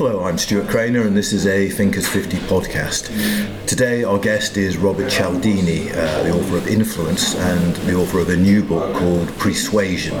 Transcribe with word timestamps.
Hello, 0.00 0.24
I'm 0.24 0.38
Stuart 0.38 0.66
Crainer, 0.66 1.02
and 1.02 1.14
this 1.14 1.30
is 1.30 1.46
a 1.46 1.68
Thinkers 1.68 2.08
50 2.08 2.38
podcast. 2.38 3.66
Today, 3.66 4.02
our 4.02 4.18
guest 4.18 4.56
is 4.56 4.78
Robert 4.78 5.10
Cialdini, 5.10 5.90
uh, 5.90 6.22
the 6.22 6.30
author 6.30 6.56
of 6.56 6.68
Influence 6.68 7.34
and 7.34 7.76
the 7.76 7.96
author 7.96 8.18
of 8.18 8.30
a 8.30 8.36
new 8.36 8.62
book 8.62 8.96
called 8.96 9.28
Pre-Suasion. 9.36 10.16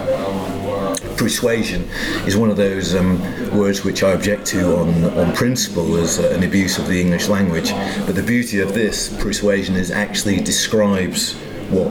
Pre-Suasion 1.16 1.88
is 2.26 2.36
one 2.36 2.50
of 2.50 2.58
those 2.58 2.94
um, 2.94 3.22
words 3.56 3.82
which 3.82 4.02
I 4.02 4.12
object 4.12 4.44
to 4.48 4.76
on, 4.76 5.02
on 5.18 5.32
principle 5.34 5.96
as 5.96 6.18
uh, 6.18 6.28
an 6.36 6.42
abuse 6.42 6.76
of 6.76 6.86
the 6.86 7.00
English 7.00 7.28
language. 7.28 7.70
But 8.04 8.16
the 8.16 8.22
beauty 8.22 8.60
of 8.60 8.74
this 8.74 9.08
pre-suasion 9.18 9.76
is 9.76 9.90
actually 9.90 10.42
describes 10.42 11.32
what 11.70 11.88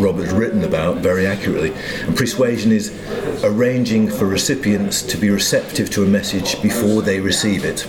Robert's 0.00 0.32
written 0.32 0.64
about 0.64 0.98
very 0.98 1.26
accurately. 1.26 1.72
And 2.02 2.16
pre-suasion 2.16 2.72
is 2.72 2.92
arranging 3.44 4.10
for 4.10 4.26
recipients 4.26 5.02
to 5.02 5.16
be 5.16 5.30
receptive 5.30 5.90
to 5.90 6.04
a 6.04 6.06
message 6.06 6.60
before 6.62 7.02
they 7.02 7.20
receive 7.20 7.64
it. 7.64 7.86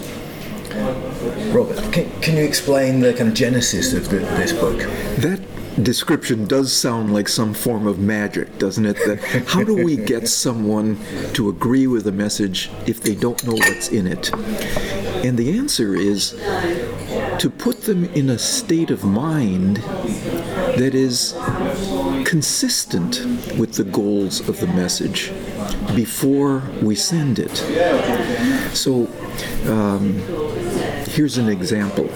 Robert, 1.54 1.78
can, 1.92 2.10
can 2.22 2.38
you 2.38 2.44
explain 2.44 3.00
the 3.00 3.14
kind 3.14 3.30
of 3.30 3.34
genesis 3.34 3.94
of 3.94 4.10
the, 4.10 4.20
this 4.20 4.54
book? 4.54 4.78
That 5.18 5.40
description 5.84 6.46
does 6.46 6.74
sound 6.74 7.14
like 7.14 7.28
some 7.28 7.54
form 7.54 7.88
of 7.88 8.00
magic, 8.00 8.58
doesn't 8.58 8.86
it? 8.86 8.98
That 9.08 9.46
how 9.48 9.64
do 9.64 9.76
we 9.76 9.98
get 9.98 10.28
someone 10.46 11.00
to 11.34 11.50
agree 11.50 11.88
with 11.88 12.08
a 12.08 12.12
message 12.12 12.70
if 12.86 13.02
they 13.02 13.16
don't 13.16 13.44
know 13.46 13.54
what's 13.54 13.90
in 13.90 14.08
it? 14.08 14.34
And 15.26 15.38
the 15.38 15.58
answer 15.58 15.96
is 15.96 16.32
to 17.40 17.50
put 17.50 17.84
them 17.84 18.06
in 18.06 18.30
a 18.30 18.38
state 18.38 18.92
of 18.92 19.04
mind 19.04 19.78
that 20.78 20.94
is 20.94 21.36
consistent 22.26 23.22
with 23.58 23.74
the 23.74 23.84
goals 23.84 24.48
of 24.48 24.60
the 24.60 24.68
message 24.68 25.32
before 25.96 26.64
we 26.82 26.96
send 26.96 27.40
it. 27.40 27.56
So, 28.76 29.08
um, 29.68 30.14
here's 31.10 31.38
an 31.38 31.50
example. 31.50 32.10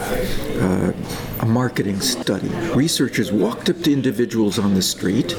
Uh, 0.62 0.94
a 1.40 1.46
marketing 1.46 2.00
study. 2.00 2.48
Researchers 2.74 3.30
walked 3.32 3.70
up 3.70 3.82
to 3.82 3.92
individuals 3.92 4.58
on 4.58 4.76
the 4.76 4.82
street, 4.82 5.36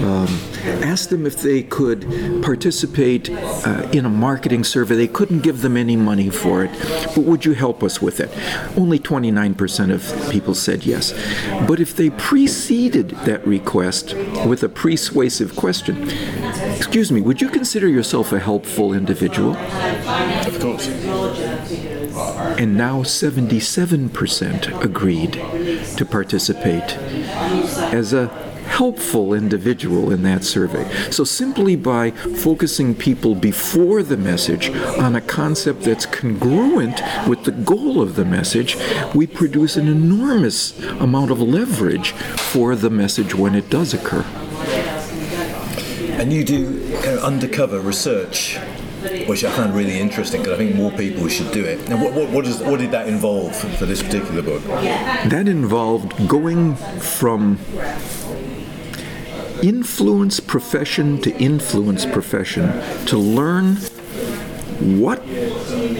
um, 0.00 0.28
asked 0.64 1.10
them 1.10 1.26
if 1.26 1.42
they 1.42 1.62
could 1.62 2.02
participate 2.42 3.30
uh, 3.30 3.88
in 3.92 4.04
a 4.04 4.08
marketing 4.08 4.64
survey. 4.64 4.94
They 4.94 5.08
couldn't 5.08 5.40
give 5.40 5.62
them 5.62 5.76
any 5.76 5.96
money 5.96 6.30
for 6.30 6.64
it, 6.64 6.70
but 7.14 7.24
would 7.24 7.44
you 7.44 7.54
help 7.54 7.82
us 7.82 8.00
with 8.00 8.20
it? 8.20 8.30
Only 8.76 8.98
29% 8.98 9.92
of 9.92 10.30
people 10.30 10.54
said 10.54 10.84
yes. 10.84 11.12
But 11.66 11.80
if 11.80 11.96
they 11.96 12.10
preceded 12.10 13.10
that 13.10 13.46
request 13.46 14.14
with 14.46 14.62
a 14.62 14.68
persuasive 14.68 15.56
question, 15.56 16.08
excuse 16.76 17.10
me, 17.12 17.20
would 17.20 17.40
you 17.40 17.48
consider 17.48 17.88
yourself 17.88 18.32
a 18.32 18.38
helpful 18.38 18.92
individual? 18.92 19.56
Of 19.56 20.60
course. 20.60 20.88
And 22.58 22.76
now 22.76 23.02
77% 23.02 24.84
agreed 24.84 25.32
to 25.96 26.04
participate 26.04 26.96
as 27.92 28.12
a 28.12 28.49
helpful 28.70 29.34
individual 29.34 30.12
in 30.12 30.22
that 30.22 30.44
survey. 30.44 30.88
So 31.10 31.24
simply 31.24 31.76
by 31.76 32.12
focusing 32.12 32.94
people 32.94 33.34
before 33.34 34.02
the 34.02 34.16
message 34.16 34.70
on 34.98 35.16
a 35.16 35.20
concept 35.20 35.82
that's 35.82 36.06
congruent 36.06 37.00
with 37.28 37.44
the 37.44 37.50
goal 37.50 38.00
of 38.00 38.14
the 38.14 38.24
message, 38.24 38.76
we 39.14 39.26
produce 39.26 39.76
an 39.76 39.88
enormous 39.88 40.78
amount 41.00 41.30
of 41.30 41.40
leverage 41.40 42.12
for 42.52 42.76
the 42.76 42.90
message 42.90 43.34
when 43.34 43.54
it 43.54 43.68
does 43.68 43.92
occur. 43.92 44.24
And 46.20 46.32
you 46.32 46.44
do 46.44 46.92
kind 47.02 47.18
of 47.18 47.24
undercover 47.24 47.80
research 47.80 48.58
which 49.26 49.44
I 49.44 49.50
found 49.50 49.74
really 49.74 49.98
interesting 49.98 50.42
because 50.42 50.54
I 50.54 50.58
think 50.58 50.76
more 50.76 50.90
people 50.92 51.26
should 51.28 51.52
do 51.52 51.64
it. 51.64 51.78
And 51.88 52.02
what, 52.02 52.12
what, 52.12 52.28
what, 52.30 52.46
is, 52.46 52.60
what 52.60 52.80
did 52.80 52.90
that 52.90 53.08
involve 53.08 53.56
for 53.56 53.86
this 53.86 54.02
particular 54.02 54.42
book? 54.42 54.62
That 54.64 55.48
involved 55.48 56.28
going 56.28 56.76
from 56.76 57.58
influence 59.62 60.40
profession 60.40 61.20
to 61.22 61.36
influence 61.38 62.06
profession 62.06 62.72
to 63.06 63.16
learn 63.16 63.76
what 64.80 65.22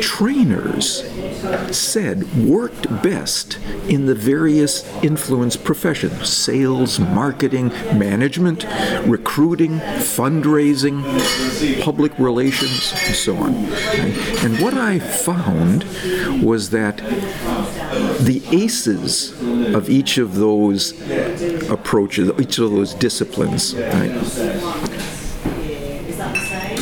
trainers 0.00 1.04
said 1.70 2.34
worked 2.34 2.88
best 3.02 3.58
in 3.88 4.06
the 4.06 4.14
various 4.14 4.86
influence 5.02 5.56
professions 5.56 6.28
sales, 6.28 6.98
marketing, 6.98 7.68
management, 7.98 8.64
recruiting, 9.06 9.78
fundraising, 9.78 11.02
public 11.82 12.16
relations, 12.18 12.92
and 13.06 13.14
so 13.14 13.36
on. 13.36 13.54
And 14.44 14.60
what 14.60 14.74
I 14.74 14.98
found 14.98 15.84
was 16.42 16.70
that 16.70 16.98
the 18.20 18.42
aces 18.52 19.32
of 19.74 19.88
each 19.90 20.18
of 20.18 20.34
those 20.36 20.92
approaches, 21.70 22.30
each 22.38 22.58
of 22.58 22.70
those 22.70 22.94
disciplines, 22.94 23.74
right, 23.74 24.10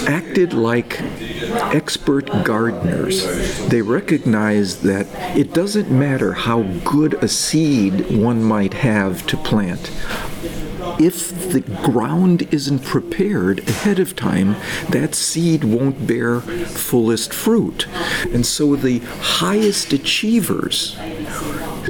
acted 0.09 0.53
like 0.53 1.01
expert 1.75 2.27
gardeners. 2.45 3.69
They 3.69 3.83
recognized 3.83 4.83
that 4.83 5.07
it 5.37 5.53
doesn't 5.53 5.91
matter 5.91 6.33
how 6.33 6.63
good 6.85 7.15
a 7.23 7.29
seed 7.29 8.11
one 8.11 8.43
might 8.43 8.75
have 8.75 9.27
to 9.27 9.37
plant. 9.37 9.91
If 10.99 11.53
the 11.53 11.61
ground 11.61 12.49
isn't 12.53 12.85
prepared 12.85 13.61
ahead 13.69 13.99
of 14.01 14.17
time, 14.17 14.57
that 14.89 15.15
seed 15.15 15.63
won't 15.63 16.07
bear 16.07 16.41
fullest 16.41 17.33
fruit. 17.33 17.87
And 18.33 18.45
so 18.45 18.75
the 18.75 18.99
highest 18.99 19.93
achievers 19.93 20.97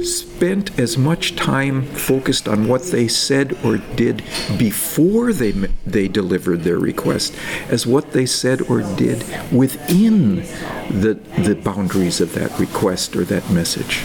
spent 0.05 0.77
as 0.79 0.97
much 0.97 1.35
time 1.35 1.85
focused 1.85 2.47
on 2.47 2.67
what 2.67 2.83
they 2.85 3.07
said 3.07 3.57
or 3.63 3.77
did 3.95 4.23
before 4.57 5.33
they 5.33 5.51
they 5.85 6.07
delivered 6.07 6.61
their 6.63 6.77
request 6.77 7.35
as 7.69 7.85
what 7.85 8.11
they 8.11 8.25
said 8.25 8.61
or 8.61 8.81
did 8.95 9.23
within 9.51 10.37
the 10.89 11.19
the 11.43 11.55
boundaries 11.55 12.21
of 12.21 12.33
that 12.33 12.57
request 12.59 13.15
or 13.15 13.23
that 13.23 13.49
message. 13.49 14.03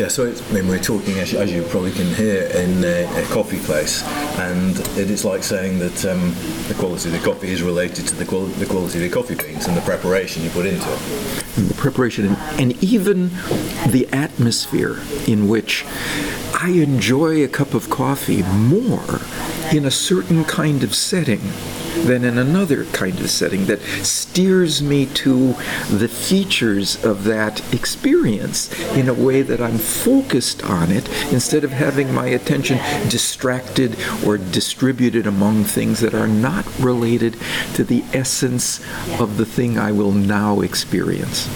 Yeah, 0.00 0.08
so 0.08 0.24
it's, 0.24 0.40
I 0.50 0.54
mean, 0.54 0.66
we're 0.66 0.78
talking, 0.82 1.18
as, 1.18 1.34
as 1.34 1.52
you 1.52 1.62
probably 1.64 1.92
can 1.92 2.06
hear, 2.14 2.44
in 2.44 2.82
a, 2.82 3.04
a 3.22 3.26
coffee 3.26 3.58
place, 3.58 4.02
and 4.38 4.74
it 4.96 5.10
is 5.10 5.26
like 5.26 5.42
saying 5.42 5.78
that 5.80 6.06
um, 6.06 6.34
the 6.68 6.74
quality 6.78 7.10
of 7.10 7.12
the 7.12 7.18
coffee 7.18 7.50
is 7.52 7.62
related 7.62 8.08
to 8.08 8.14
the, 8.14 8.24
quali- 8.24 8.50
the 8.52 8.64
quality 8.64 8.96
of 8.96 9.10
the 9.10 9.14
coffee 9.14 9.34
beans 9.34 9.66
and 9.66 9.76
the 9.76 9.82
preparation 9.82 10.42
you 10.42 10.48
put 10.48 10.64
into 10.64 10.90
it. 10.90 11.68
The 11.68 11.74
preparation, 11.74 12.28
and, 12.28 12.36
and 12.58 12.82
even 12.82 13.28
the 13.90 14.08
atmosphere 14.10 15.02
in 15.26 15.48
which 15.48 15.84
I 16.54 16.70
enjoy 16.70 17.44
a 17.44 17.48
cup 17.48 17.74
of 17.74 17.90
coffee 17.90 18.42
more 18.42 19.20
in 19.70 19.84
a 19.84 19.90
certain 19.90 20.44
kind 20.46 20.82
of 20.82 20.94
setting 20.94 21.42
than 22.04 22.24
in 22.24 22.38
another 22.38 22.84
kind 22.86 23.18
of 23.20 23.30
setting 23.30 23.66
that 23.66 23.80
steers 23.80 24.82
me 24.82 25.06
to 25.06 25.54
the 25.90 26.08
features 26.08 27.02
of 27.04 27.24
that 27.24 27.60
experience 27.72 28.72
in 28.94 29.08
a 29.08 29.14
way 29.14 29.42
that 29.42 29.60
I'm 29.60 29.78
focused 29.78 30.62
on 30.64 30.90
it 30.90 31.08
instead 31.32 31.64
of 31.64 31.70
having 31.70 32.12
my 32.12 32.26
attention 32.26 32.78
distracted 33.08 33.96
or 34.24 34.38
distributed 34.38 35.26
among 35.26 35.64
things 35.64 36.00
that 36.00 36.14
are 36.14 36.28
not 36.28 36.66
related 36.78 37.36
to 37.74 37.84
the 37.84 38.02
essence 38.12 38.80
of 39.20 39.36
the 39.36 39.46
thing 39.46 39.78
I 39.78 39.92
will 39.92 40.12
now 40.12 40.60
experience. 40.60 41.46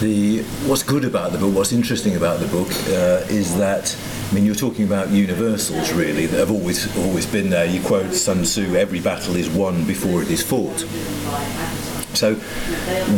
The 0.00 0.42
what's 0.66 0.82
good 0.82 1.04
about 1.04 1.32
the 1.32 1.38
book, 1.38 1.54
what's 1.54 1.72
interesting 1.72 2.16
about 2.16 2.40
the 2.40 2.48
book, 2.48 2.68
uh, 2.88 3.24
is 3.32 3.56
that 3.58 3.96
mean, 4.34 4.44
you're 4.44 4.54
talking 4.54 4.84
about 4.84 5.10
universals 5.10 5.92
really 5.92 6.26
that 6.26 6.38
have 6.38 6.50
always 6.50 6.94
always 6.96 7.24
been 7.24 7.50
there. 7.50 7.66
You 7.66 7.80
quote 7.80 8.12
Sun 8.12 8.42
Tzu: 8.42 8.74
"Every 8.74 9.00
battle 9.00 9.36
is 9.36 9.48
won 9.48 9.84
before 9.84 10.22
it 10.22 10.30
is 10.30 10.42
fought." 10.42 10.84
So 12.14 12.40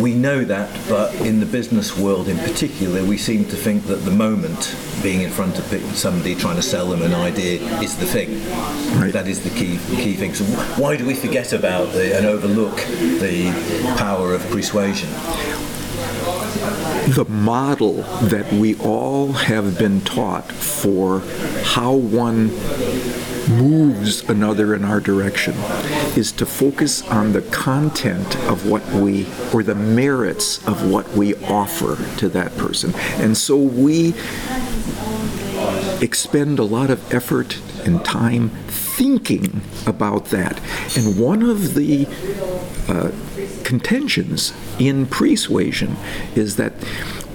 we 0.01 0.15
know 0.15 0.45
that, 0.45 0.71
but 0.89 1.15
in 1.17 1.41
the 1.41 1.47
business 1.47 1.97
world 1.97 2.29
in 2.29 2.39
particular, 2.39 3.05
we 3.05 3.17
seem 3.17 3.45
to 3.47 3.57
think 3.57 3.85
that 3.87 4.05
the 4.05 4.11
moment 4.11 4.75
being 5.03 5.23
in 5.23 5.31
front 5.31 5.59
of 5.59 5.65
somebody 5.97 6.35
trying 6.35 6.57
to 6.57 6.63
sell 6.63 6.89
them 6.89 7.03
an 7.03 7.15
idea 7.15 7.61
is 7.81 7.97
the 7.97 8.07
thing. 8.07 8.43
Right. 8.99 9.13
That 9.13 9.29
is 9.29 9.43
the 9.43 9.51
key 9.51 9.79
key 9.97 10.15
thing. 10.15 10.35
So 10.35 10.45
why 10.81 10.97
do 10.97 11.07
we 11.07 11.15
forget 11.15 11.53
about 11.53 11.93
the, 11.93 12.17
and 12.17 12.27
overlook 12.27 12.77
the 12.77 13.53
power 13.97 14.35
of 14.35 14.43
persuasion? 14.51 15.09
The 17.15 17.25
model 17.29 18.03
that 18.29 18.51
we 18.53 18.77
all 18.79 19.33
have 19.33 19.79
been 19.79 20.01
taught 20.01 20.51
for 20.51 21.21
how 21.63 21.93
one 21.95 22.49
moves 23.49 24.29
another 24.29 24.75
in 24.75 24.85
our 24.85 25.01
direction 25.01 25.55
is 26.17 26.33
to 26.33 26.47
focus 26.47 27.03
on 27.09 27.33
the 27.33 27.43
content 27.43 28.37
of 28.49 28.69
what 28.69 28.85
we, 28.93 29.27
or 29.53 29.63
the 29.63 29.75
merits 29.75 30.67
of 30.67 30.91
what 30.91 31.09
we 31.13 31.35
offer 31.45 31.97
to 32.19 32.29
that 32.29 32.57
person. 32.57 32.95
And 33.21 33.37
so 33.37 33.57
we 33.57 34.15
expend 36.01 36.59
a 36.59 36.65
lot 36.65 36.91
of 36.91 37.15
effort 37.15 37.59
and 37.85 38.05
time 38.05 38.51
thinking 38.67 39.61
about 39.87 40.27
that. 40.27 40.61
And 40.97 41.19
one 41.19 41.43
of 41.43 41.75
the 41.75 42.07
uh, 42.89 43.11
contentions 43.67 44.53
in 44.79 45.05
Pre-Suasion 45.07 45.97
is 46.37 46.55
that 46.55 46.73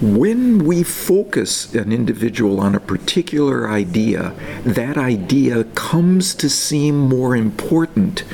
when 0.00 0.64
we 0.64 0.82
focus 0.82 1.74
an 1.74 1.92
individual 1.92 2.58
on 2.58 2.74
a 2.74 2.80
particular 2.80 3.68
idea, 3.68 4.32
that 4.64 4.96
idea 4.96 5.64
comes 5.74 6.34
to 6.36 6.48
seem 6.48 6.98
more 6.98 7.36
important 7.36 8.24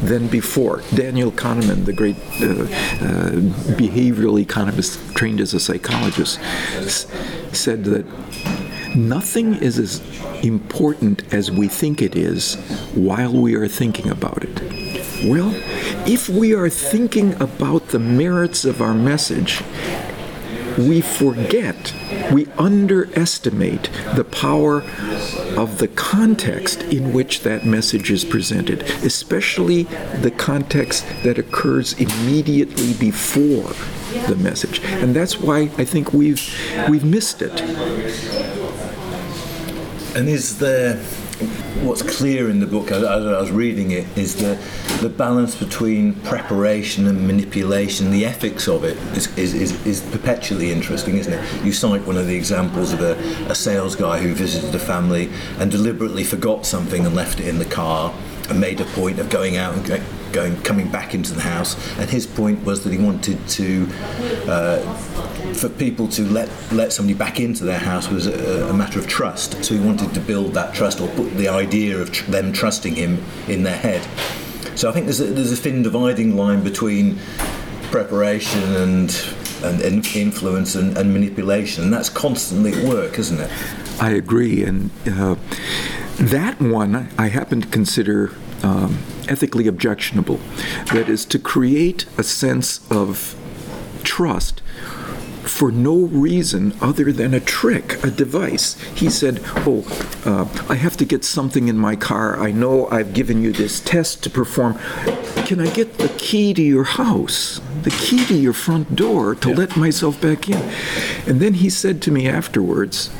than 0.00 0.28
before. 0.28 0.82
Daniel 0.94 1.30
Kahneman, 1.30 1.84
the 1.84 1.92
great 1.92 2.16
uh, 2.40 2.46
uh, 2.46 3.30
behavioral 3.76 4.40
economist 4.40 4.98
trained 5.14 5.38
as 5.38 5.52
a 5.52 5.60
psychologist, 5.60 6.40
s- 6.40 7.06
said 7.52 7.84
that 7.84 8.06
nothing 8.96 9.56
is 9.56 9.78
as 9.78 10.00
important 10.42 11.22
as 11.34 11.50
we 11.50 11.68
think 11.68 12.00
it 12.00 12.16
is 12.16 12.54
while 12.94 13.32
we 13.32 13.54
are 13.54 13.68
thinking 13.68 14.08
about 14.08 14.42
it. 14.42 14.56
Well, 15.24 15.54
if 16.06 16.28
we 16.28 16.54
are 16.54 16.68
thinking 16.68 17.40
about 17.40 17.88
the 17.88 17.98
merits 17.98 18.64
of 18.64 18.82
our 18.82 18.94
message 18.94 19.62
we 20.78 21.00
forget, 21.00 21.94
we 22.32 22.46
underestimate 22.58 23.90
the 24.14 24.24
power 24.24 24.82
of 25.56 25.78
the 25.78 25.88
context 25.88 26.82
in 26.84 27.12
which 27.12 27.40
that 27.40 27.66
message 27.66 28.10
is 28.10 28.24
presented, 28.24 28.82
especially 29.04 29.82
the 29.82 30.30
context 30.30 31.04
that 31.24 31.38
occurs 31.38 31.92
immediately 31.94 32.94
before 32.94 33.72
the 34.28 34.36
message. 34.36 34.80
And 34.82 35.14
that's 35.14 35.38
why 35.38 35.70
I 35.76 35.84
think 35.84 36.12
we've 36.12 36.42
we've 36.88 37.04
missed 37.04 37.42
it. 37.42 37.60
And 40.16 40.28
is 40.28 40.58
there 40.58 41.02
what's 41.80 42.02
clear 42.02 42.50
in 42.50 42.60
the 42.60 42.66
book 42.66 42.90
as 42.90 43.02
I 43.02 43.18
was 43.18 43.50
reading 43.50 43.92
it 43.92 44.06
is 44.16 44.36
the 44.36 44.58
the 45.02 45.08
balance 45.08 45.56
between 45.56 46.14
preparation 46.20 47.08
and 47.08 47.26
manipulation, 47.26 48.12
the 48.12 48.24
ethics 48.24 48.68
of 48.68 48.84
it 48.84 48.96
is, 49.16 49.36
is, 49.36 49.52
is, 49.52 49.86
is 49.86 50.00
perpetually 50.12 50.70
interesting, 50.70 51.16
isn't 51.16 51.32
it? 51.32 51.64
You 51.64 51.72
cite 51.72 52.06
one 52.06 52.16
of 52.16 52.28
the 52.28 52.36
examples 52.36 52.92
of 52.92 53.00
a, 53.00 53.14
a 53.50 53.54
sales 53.54 53.96
guy 53.96 54.20
who 54.20 54.32
visited 54.32 54.72
a 54.74 54.78
family 54.78 55.28
and 55.58 55.72
deliberately 55.72 56.22
forgot 56.22 56.66
something 56.66 57.04
and 57.04 57.16
left 57.16 57.40
it 57.40 57.48
in 57.48 57.58
the 57.58 57.64
car 57.64 58.14
and 58.48 58.60
made 58.60 58.80
a 58.80 58.84
point 58.84 59.18
of 59.18 59.28
going 59.28 59.56
out 59.56 59.74
and 59.74 59.84
going 60.32 60.60
coming 60.62 60.90
back 60.90 61.14
into 61.14 61.32
the 61.32 61.42
house. 61.42 61.76
And 61.98 62.08
his 62.08 62.26
point 62.26 62.64
was 62.64 62.84
that 62.84 62.92
he 62.92 62.98
wanted 62.98 63.46
to 63.50 63.88
uh, 64.48 64.80
for 65.54 65.68
people 65.68 66.08
to 66.08 66.22
let 66.22 66.48
let 66.72 66.92
somebody 66.92 67.16
back 67.16 67.40
into 67.40 67.64
their 67.64 67.78
house 67.78 68.08
was 68.08 68.26
a, 68.26 68.68
a, 68.68 68.72
matter 68.72 68.98
of 68.98 69.06
trust. 69.06 69.62
So 69.64 69.74
he 69.74 69.80
wanted 69.80 70.14
to 70.14 70.20
build 70.20 70.54
that 70.54 70.74
trust 70.74 71.00
or 71.00 71.08
put 71.08 71.30
the 71.36 71.48
idea 71.48 71.98
of 71.98 72.12
tr- 72.12 72.30
them 72.30 72.52
trusting 72.52 72.94
him 72.94 73.22
in 73.48 73.62
their 73.62 73.76
head. 73.76 74.02
So 74.76 74.88
I 74.88 74.92
think 74.92 75.06
there's 75.06 75.20
a, 75.20 75.26
there's 75.26 75.52
a 75.52 75.56
thin 75.56 75.82
dividing 75.82 76.36
line 76.36 76.62
between 76.62 77.18
preparation 77.90 78.62
and 78.74 79.34
and, 79.62 80.04
influence 80.16 80.74
and, 80.74 80.98
and, 80.98 81.12
manipulation, 81.12 81.84
and 81.84 81.92
that's 81.92 82.08
constantly 82.08 82.72
at 82.72 82.84
work, 82.84 83.16
isn't 83.16 83.38
it? 83.38 83.50
I 84.00 84.10
agree, 84.10 84.64
and 84.64 84.90
uh, 85.06 85.36
that 86.16 86.60
one 86.60 87.08
I 87.16 87.28
happen 87.28 87.60
to 87.60 87.68
consider 87.68 88.32
um, 88.64 88.98
ethically 89.32 89.66
objectionable. 89.66 90.38
That 90.92 91.08
is 91.08 91.24
to 91.26 91.38
create 91.38 92.04
a 92.18 92.22
sense 92.22 92.80
of 92.90 93.34
trust 94.04 94.60
for 95.42 95.72
no 95.72 95.96
reason 95.96 96.72
other 96.80 97.12
than 97.12 97.34
a 97.34 97.40
trick, 97.40 98.02
a 98.04 98.10
device. 98.10 98.80
He 98.94 99.10
said, 99.10 99.40
Oh, 99.66 99.84
uh, 100.24 100.46
I 100.68 100.76
have 100.76 100.96
to 100.98 101.04
get 101.04 101.24
something 101.24 101.68
in 101.68 101.76
my 101.76 101.96
car. 101.96 102.38
I 102.38 102.52
know 102.52 102.86
I've 102.88 103.12
given 103.12 103.42
you 103.42 103.52
this 103.52 103.80
test 103.80 104.22
to 104.24 104.30
perform. 104.30 104.78
Can 105.46 105.60
I 105.60 105.68
get 105.70 105.98
the 105.98 106.08
key 106.16 106.54
to 106.54 106.62
your 106.62 106.84
house, 106.84 107.60
the 107.82 107.90
key 107.90 108.24
to 108.26 108.34
your 108.34 108.52
front 108.52 108.94
door 108.94 109.34
to 109.36 109.48
yeah. 109.48 109.56
let 109.56 109.76
myself 109.76 110.20
back 110.20 110.48
in? 110.48 110.62
And 111.26 111.40
then 111.40 111.54
he 111.54 111.68
said 111.68 112.00
to 112.02 112.12
me 112.12 112.28
afterwards, 112.28 113.10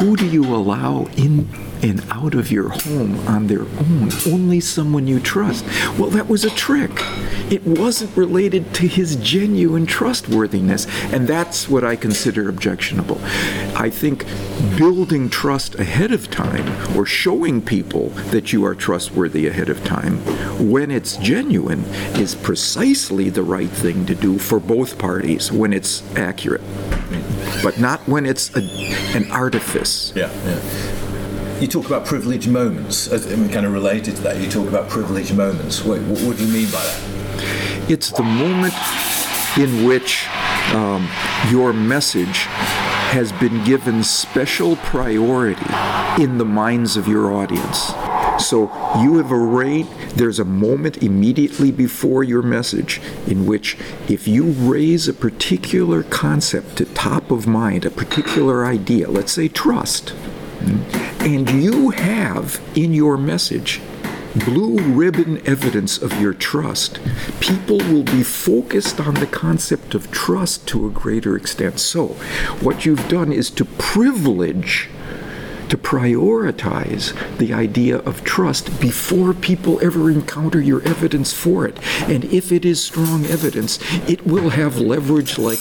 Who 0.00 0.16
do 0.16 0.26
you 0.26 0.44
allow 0.54 1.06
in 1.16 1.48
and 1.84 2.02
out 2.10 2.34
of 2.34 2.50
your 2.50 2.70
home 2.70 3.18
on 3.28 3.46
their 3.46 3.60
own, 3.60 4.10
only 4.26 4.58
someone 4.58 5.06
you 5.06 5.20
trust. 5.20 5.66
Well, 5.98 6.08
that 6.10 6.28
was 6.28 6.42
a 6.42 6.50
trick. 6.50 6.90
It 7.50 7.62
wasn't 7.62 8.16
related 8.16 8.72
to 8.76 8.86
his 8.88 9.16
genuine 9.16 9.84
trustworthiness, 9.84 10.86
and 11.12 11.28
that's 11.28 11.68
what 11.68 11.84
I 11.84 11.94
consider 11.94 12.48
objectionable. 12.48 13.20
I 13.76 13.90
think 13.90 14.24
building 14.78 15.28
trust 15.28 15.74
ahead 15.74 16.10
of 16.10 16.30
time 16.30 16.96
or 16.96 17.04
showing 17.04 17.60
people 17.60 18.08
that 18.30 18.50
you 18.50 18.64
are 18.64 18.74
trustworthy 18.74 19.46
ahead 19.46 19.68
of 19.68 19.84
time 19.84 20.16
when 20.70 20.90
it's 20.90 21.18
genuine 21.18 21.84
is 22.16 22.34
precisely 22.34 23.28
the 23.28 23.42
right 23.42 23.68
thing 23.68 24.06
to 24.06 24.14
do 24.14 24.38
for 24.38 24.58
both 24.58 24.98
parties 24.98 25.52
when 25.52 25.74
it's 25.74 26.02
accurate 26.16 26.62
but 27.64 27.80
not 27.80 28.00
when 28.06 28.26
it's 28.26 28.54
a, 28.54 28.60
an 29.16 29.28
artifice. 29.32 30.12
Yeah, 30.14 30.30
yeah 30.44 30.60
you 31.60 31.68
talk 31.68 31.86
about 31.86 32.04
privileged 32.04 32.48
moments, 32.48 33.08
as, 33.08 33.26
kind 33.26 33.64
of 33.64 33.72
related 33.72 34.16
to 34.16 34.22
that. 34.22 34.40
You 34.40 34.50
talk 34.50 34.68
about 34.68 34.88
privileged 34.88 35.34
moments. 35.34 35.84
What, 35.84 36.00
what 36.00 36.36
do 36.36 36.44
you 36.44 36.52
mean 36.52 36.66
by 36.66 36.82
that? 36.82 37.86
It's 37.88 38.10
the 38.10 38.22
moment 38.22 38.74
in 39.56 39.86
which 39.86 40.28
um, 40.74 41.08
your 41.50 41.72
message 41.72 42.46
has 43.12 43.32
been 43.32 43.62
given 43.64 44.02
special 44.02 44.76
priority 44.76 45.64
in 46.22 46.38
the 46.38 46.44
minds 46.44 46.96
of 46.96 47.06
your 47.06 47.32
audience. 47.32 47.92
So 48.38 48.70
you 49.00 49.16
have 49.18 49.32
arranged, 49.32 49.90
there's 50.16 50.38
a 50.38 50.44
moment 50.44 51.02
immediately 51.02 51.70
before 51.70 52.24
your 52.24 52.42
message 52.42 53.00
in 53.26 53.46
which 53.46 53.76
if 54.08 54.26
you 54.28 54.44
raise 54.44 55.08
a 55.08 55.14
particular 55.14 56.02
concept 56.02 56.76
to 56.76 56.84
top 56.86 57.30
of 57.30 57.46
mind, 57.46 57.84
a 57.84 57.90
particular 57.90 58.66
idea, 58.66 59.08
let's 59.08 59.32
say 59.32 59.48
trust, 59.48 60.10
hmm, 60.10 60.82
and 61.22 61.50
you 61.50 61.90
have 61.90 62.60
in 62.74 62.92
your 62.92 63.16
message 63.16 63.80
blue 64.34 64.78
ribbon 64.78 65.46
evidence 65.46 65.96
of 65.96 66.20
your 66.20 66.34
trust, 66.34 66.98
people 67.40 67.78
will 67.78 68.02
be 68.02 68.22
focused 68.22 69.00
on 69.00 69.14
the 69.14 69.26
concept 69.26 69.94
of 69.94 70.10
trust 70.10 70.66
to 70.66 70.86
a 70.86 70.90
greater 70.90 71.36
extent. 71.36 71.78
So, 71.78 72.08
what 72.60 72.84
you've 72.84 73.08
done 73.08 73.32
is 73.32 73.50
to 73.50 73.64
privilege 73.64 74.88
to 75.68 75.76
prioritize 75.76 77.14
the 77.38 77.52
idea 77.52 77.98
of 77.98 78.24
trust 78.24 78.80
before 78.80 79.34
people 79.34 79.82
ever 79.84 80.10
encounter 80.10 80.60
your 80.60 80.82
evidence 80.82 81.32
for 81.32 81.66
it. 81.66 81.78
And 82.08 82.24
if 82.26 82.52
it 82.52 82.64
is 82.64 82.82
strong 82.82 83.24
evidence, 83.26 83.78
it 84.08 84.26
will 84.26 84.50
have 84.50 84.78
leverage 84.78 85.38
like 85.38 85.60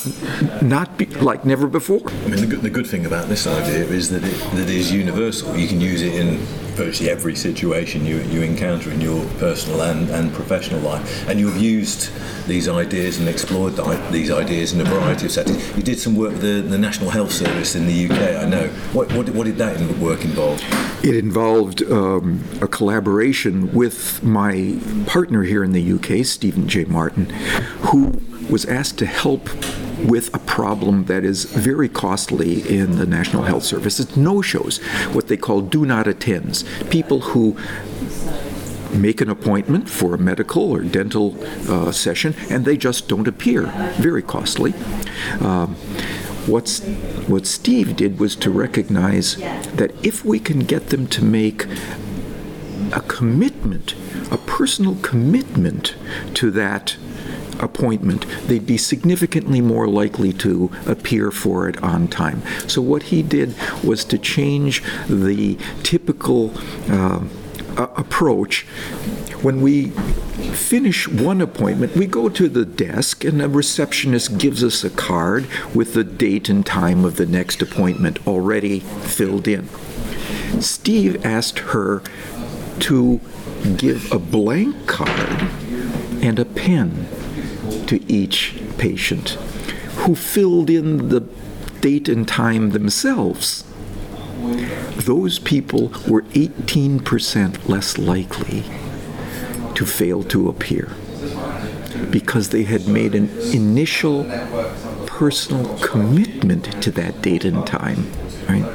not 0.62 0.98
be, 0.98 1.06
like 1.06 1.46
never 1.46 1.68
before. 1.68 2.02
I 2.10 2.28
mean, 2.28 2.42
the 2.42 2.48
good, 2.48 2.62
the 2.62 2.70
good 2.70 2.88
thing 2.88 3.06
about 3.06 3.28
this 3.28 3.48
idea 3.48 3.86
is 3.86 4.10
that 4.10 4.24
it, 4.24 4.38
that 4.56 4.64
it 4.64 4.70
is 4.70 4.92
universal. 4.92 5.56
You 5.56 5.68
can 5.68 5.82
use 5.82 6.02
it 6.02 6.14
in 6.16 6.46
virtually 6.74 7.10
every 7.10 7.36
situation 7.36 8.06
you, 8.06 8.18
you 8.24 8.42
encounter 8.42 8.92
in 8.92 9.02
your 9.02 9.26
personal 9.38 9.82
and, 9.82 10.10
and 10.10 10.34
professional 10.34 10.80
life. 10.82 11.28
And 11.28 11.40
you've 11.40 11.58
used 11.58 12.12
these 12.48 12.68
ideas 12.68 13.20
and 13.20 13.28
explored 13.28 13.74
these 14.12 14.32
ideas 14.32 14.74
in 14.74 14.82
a 14.82 14.86
variety 14.86 15.28
of 15.28 15.32
settings. 15.32 15.76
You 15.78 15.84
did 15.84 16.00
some 16.00 16.16
work 16.16 16.32
with 16.32 16.42
the, 16.42 16.62
the 16.62 16.78
National 16.78 17.10
Health 17.10 17.32
Service 17.32 17.76
in 17.76 17.86
the 17.86 18.06
UK, 18.06 18.44
I 18.44 18.46
know. 18.46 18.68
What, 18.94 19.12
what, 19.14 19.30
what 19.30 19.46
did 19.46 19.58
that 19.58 19.80
work 19.98 20.26
involve? 20.26 20.62
It 21.04 21.16
involved 21.16 21.84
um, 21.84 22.44
a 22.62 22.68
collaboration 22.68 23.72
with 23.74 24.24
my 24.24 24.78
partner 25.06 25.44
here 25.44 25.64
in 25.64 25.72
the 25.72 25.94
UK, 25.94 26.26
Stephen 26.26 26.68
J. 26.68 26.86
Martin, 26.86 27.30
who 27.92 28.22
was 28.50 28.66
asked 28.66 28.98
to 29.00 29.06
help 29.06 29.50
with 30.04 30.34
a 30.34 30.40
problem 30.40 31.06
that 31.06 31.24
is 31.24 31.46
very 31.46 31.88
costly 31.88 32.68
in 32.68 32.98
the 32.98 33.06
National 33.06 33.44
Health 33.44 33.64
Service. 33.64 34.00
It's 34.00 34.18
no 34.18 34.42
shows, 34.42 34.80
what 35.14 35.28
they 35.28 35.38
call 35.38 35.62
do 35.62 35.86
not 35.86 36.08
attends. 36.08 36.64
People 36.90 37.22
who 37.22 37.58
make 38.94 39.22
an 39.22 39.30
appointment 39.30 39.90
for 39.90 40.14
a 40.14 40.18
medical 40.18 40.72
or 40.72 40.82
dental 40.82 41.36
uh, 41.70 41.92
session 41.92 42.36
and 42.50 42.66
they 42.66 42.78
just 42.78 43.08
don't 43.08 43.28
appear. 43.28 43.64
Very 43.98 44.22
costly. 44.22 44.74
Um, 45.40 45.76
what's, 46.46 46.82
what 47.28 47.48
Steve 47.48 47.96
did 47.96 48.20
was 48.20 48.36
to 48.38 48.52
recognize 48.52 49.38
that 49.38 49.92
if 50.04 50.24
we 50.24 50.40
can 50.40 50.60
get 50.60 50.90
them 50.90 51.08
to 51.08 51.24
make 51.24 51.66
a 52.92 53.02
commitment, 53.08 53.96
a 54.32 54.38
personal 54.38 54.96
commitment 55.02 55.96
to 56.36 56.52
that 56.52 56.98
appointment, 57.64 58.26
they'd 58.48 58.66
be 58.66 58.78
significantly 58.78 59.62
more 59.62 59.88
likely 59.88 60.34
to 60.34 60.72
appear 60.86 61.32
for 61.32 61.68
it 61.68 61.82
on 61.84 62.08
time. 62.08 62.42
So, 62.68 62.82
what 62.82 63.04
he 63.04 63.24
did 63.24 63.56
was 63.84 64.04
to 64.06 64.18
change 64.18 64.84
the 65.08 65.58
typical 65.84 66.52
uh, 66.90 67.22
approach 67.78 68.66
when 69.44 69.62
we 69.62 69.90
finish 70.54 71.08
one 71.08 71.42
appointment, 71.42 71.96
we 71.96 72.08
go 72.08 72.30
to 72.30 72.48
the 72.48 72.66
desk 72.66 73.26
and 73.26 73.42
a 73.42 73.50
receptionist 73.50 74.38
gives 74.38 74.64
us 74.64 74.86
a 74.86 74.90
card 74.90 75.48
with 75.76 75.94
the 75.94 76.04
date 76.06 76.48
and 76.48 76.66
time 76.66 77.04
of 77.04 77.18
the 77.18 77.26
next 77.26 77.62
appointment 77.62 78.26
already 78.26 78.80
filled 78.80 79.48
in. 79.48 79.68
Steve 80.62 81.26
asked 81.26 81.60
her 81.60 82.02
to 82.80 83.20
give 83.76 84.10
a 84.14 84.20
blank 84.20 84.88
card 84.88 85.42
and 86.22 86.40
a 86.40 86.46
pen 86.46 87.06
to 87.88 88.04
each 88.12 88.56
patient 88.78 89.30
who 90.04 90.16
filled 90.16 90.70
in 90.70 91.10
the 91.10 91.22
date 91.82 92.10
and 92.10 92.28
time 92.28 92.72
themselves. 92.72 93.64
Those 94.98 95.40
people 95.40 95.90
were 96.08 96.24
18% 96.34 97.68
less 97.68 97.98
likely 97.98 98.64
to 99.76 99.86
fail 99.86 100.24
to 100.24 100.50
appear 100.50 100.92
because 102.10 102.50
they 102.50 102.64
had 102.64 102.88
made 102.88 103.16
an 103.16 103.30
initial 103.54 104.24
personal 105.08 105.78
commitment 105.80 106.66
to 106.82 106.92
that 106.92 107.22
date 107.22 107.46
and 107.46 107.66
time. 107.66 108.12
Right? 108.48 108.66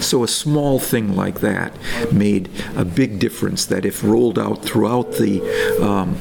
So 0.00 0.24
a 0.24 0.28
small 0.28 0.78
thing 0.78 1.14
like 1.14 1.40
that 1.40 1.72
made 2.12 2.48
a 2.76 2.84
big 2.84 3.18
difference. 3.18 3.66
That 3.66 3.84
if 3.84 4.02
rolled 4.02 4.38
out 4.38 4.64
throughout 4.64 5.12
the 5.12 5.42
um, 5.82 6.18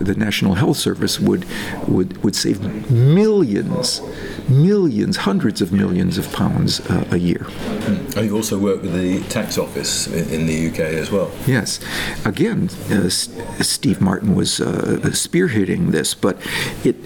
the 0.00 0.14
National 0.14 0.54
Health 0.54 0.78
Service 0.78 1.20
would 1.20 1.44
would 1.86 2.22
would 2.24 2.34
save 2.34 2.60
millions, 2.90 4.00
millions, 4.48 5.18
hundreds 5.18 5.60
of 5.60 5.72
millions 5.72 6.18
of 6.18 6.32
pounds 6.32 6.80
uh, 6.90 7.06
a 7.10 7.18
year. 7.18 7.46
And 7.86 8.14
you 8.16 8.34
also 8.34 8.58
work 8.58 8.82
with 8.82 8.94
the 8.94 9.20
tax 9.28 9.58
office 9.58 10.06
in, 10.06 10.40
in 10.40 10.46
the 10.46 10.68
UK 10.68 10.80
as 10.80 11.10
well. 11.10 11.30
Yes, 11.46 11.80
again, 12.24 12.70
uh, 12.90 13.06
S- 13.06 13.28
Steve 13.60 14.00
Martin 14.00 14.34
was 14.34 14.60
uh, 14.60 15.00
spearheading 15.12 15.92
this, 15.92 16.14
but 16.14 16.38
it 16.82 16.96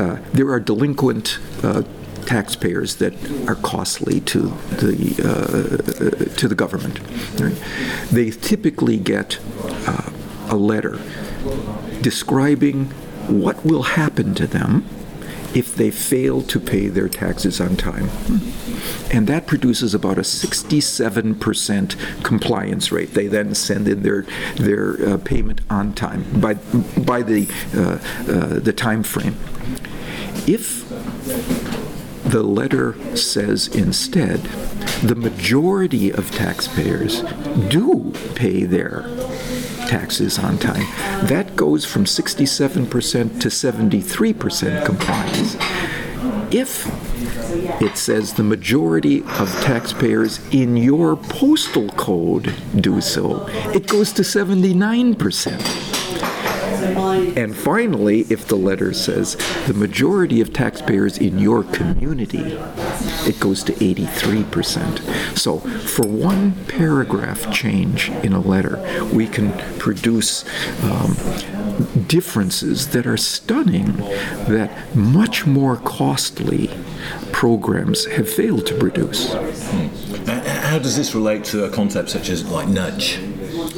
uh, 0.00 0.18
there 0.32 0.50
are 0.50 0.60
delinquent. 0.60 1.38
Uh, 1.62 1.82
taxpayers 2.26 2.96
that 2.96 3.12
are 3.48 3.56
costly 3.56 4.20
to 4.20 4.52
the 4.78 5.00
uh, 5.24 6.36
to 6.36 6.46
the 6.46 6.54
government. 6.54 7.00
Right? 7.40 7.56
They 8.12 8.30
typically 8.30 8.98
get 8.98 9.40
uh, 9.86 10.10
a 10.48 10.54
letter 10.54 11.00
describing 12.02 12.86
what 13.26 13.64
will 13.64 13.82
happen 13.82 14.34
to 14.34 14.46
them 14.46 14.84
if 15.54 15.74
they 15.74 15.90
fail 15.90 16.42
to 16.42 16.60
pay 16.60 16.88
their 16.88 17.08
taxes 17.08 17.60
on 17.60 17.76
time. 17.76 18.08
And 19.12 19.26
that 19.26 19.46
produces 19.46 19.94
about 19.94 20.18
a 20.18 20.22
67% 20.22 22.22
compliance 22.22 22.92
rate. 22.92 23.14
They 23.14 23.26
then 23.26 23.54
send 23.54 23.88
in 23.88 24.02
their 24.02 24.22
their 24.56 25.08
uh, 25.08 25.18
payment 25.18 25.60
on 25.68 25.92
time 25.94 26.40
by 26.40 26.54
by 26.54 27.22
the 27.22 27.48
uh, 27.74 27.98
uh, 28.30 28.60
the 28.60 28.72
time 28.72 29.02
frame. 29.02 29.36
If 30.46 30.88
the 32.24 32.42
letter 32.42 32.94
says 33.16 33.68
instead, 33.68 34.40
the 35.02 35.16
majority 35.16 36.12
of 36.12 36.30
taxpayers 36.30 37.22
do 37.68 38.12
pay 38.34 38.64
their 38.64 39.04
taxes 39.90 40.38
on 40.38 40.56
time. 40.56 40.86
That 41.26 41.56
goes 41.56 41.84
from 41.84 42.04
67% 42.04 43.40
to 43.40 43.48
73% 43.48 44.86
compliance. 44.86 45.56
If 46.54 46.86
it 47.82 47.96
says 47.96 48.34
the 48.34 48.44
majority 48.44 49.22
of 49.38 49.50
taxpayers 49.62 50.38
in 50.52 50.76
your 50.76 51.16
postal 51.16 51.88
code 51.90 52.54
do 52.76 53.00
so, 53.00 53.46
it 53.74 53.88
goes 53.88 54.12
to 54.12 54.22
79%. 54.22 55.99
And 56.80 57.56
finally, 57.56 58.20
if 58.30 58.46
the 58.46 58.56
letter 58.56 58.92
says 58.92 59.36
the 59.66 59.74
majority 59.74 60.40
of 60.40 60.52
taxpayers 60.52 61.18
in 61.18 61.38
your 61.38 61.64
community, 61.64 62.58
it 63.26 63.38
goes 63.40 63.62
to 63.64 63.72
83%. 63.72 65.38
So 65.38 65.58
for 65.58 66.06
one 66.06 66.52
paragraph 66.66 67.52
change 67.52 68.10
in 68.24 68.32
a 68.32 68.40
letter, 68.40 68.80
we 69.12 69.26
can 69.26 69.52
produce 69.78 70.44
um, 70.84 71.16
differences 72.06 72.88
that 72.88 73.06
are 73.06 73.16
stunning 73.16 73.96
that 74.48 74.94
much 74.94 75.46
more 75.46 75.76
costly 75.76 76.70
programs 77.32 78.06
have 78.06 78.28
failed 78.28 78.66
to 78.66 78.74
produce. 78.74 79.32
How 80.26 80.78
does 80.78 80.96
this 80.96 81.14
relate 81.14 81.44
to 81.44 81.64
a 81.64 81.70
concept 81.70 82.10
such 82.10 82.28
as 82.28 82.48
like 82.50 82.68
nudge? 82.68 83.18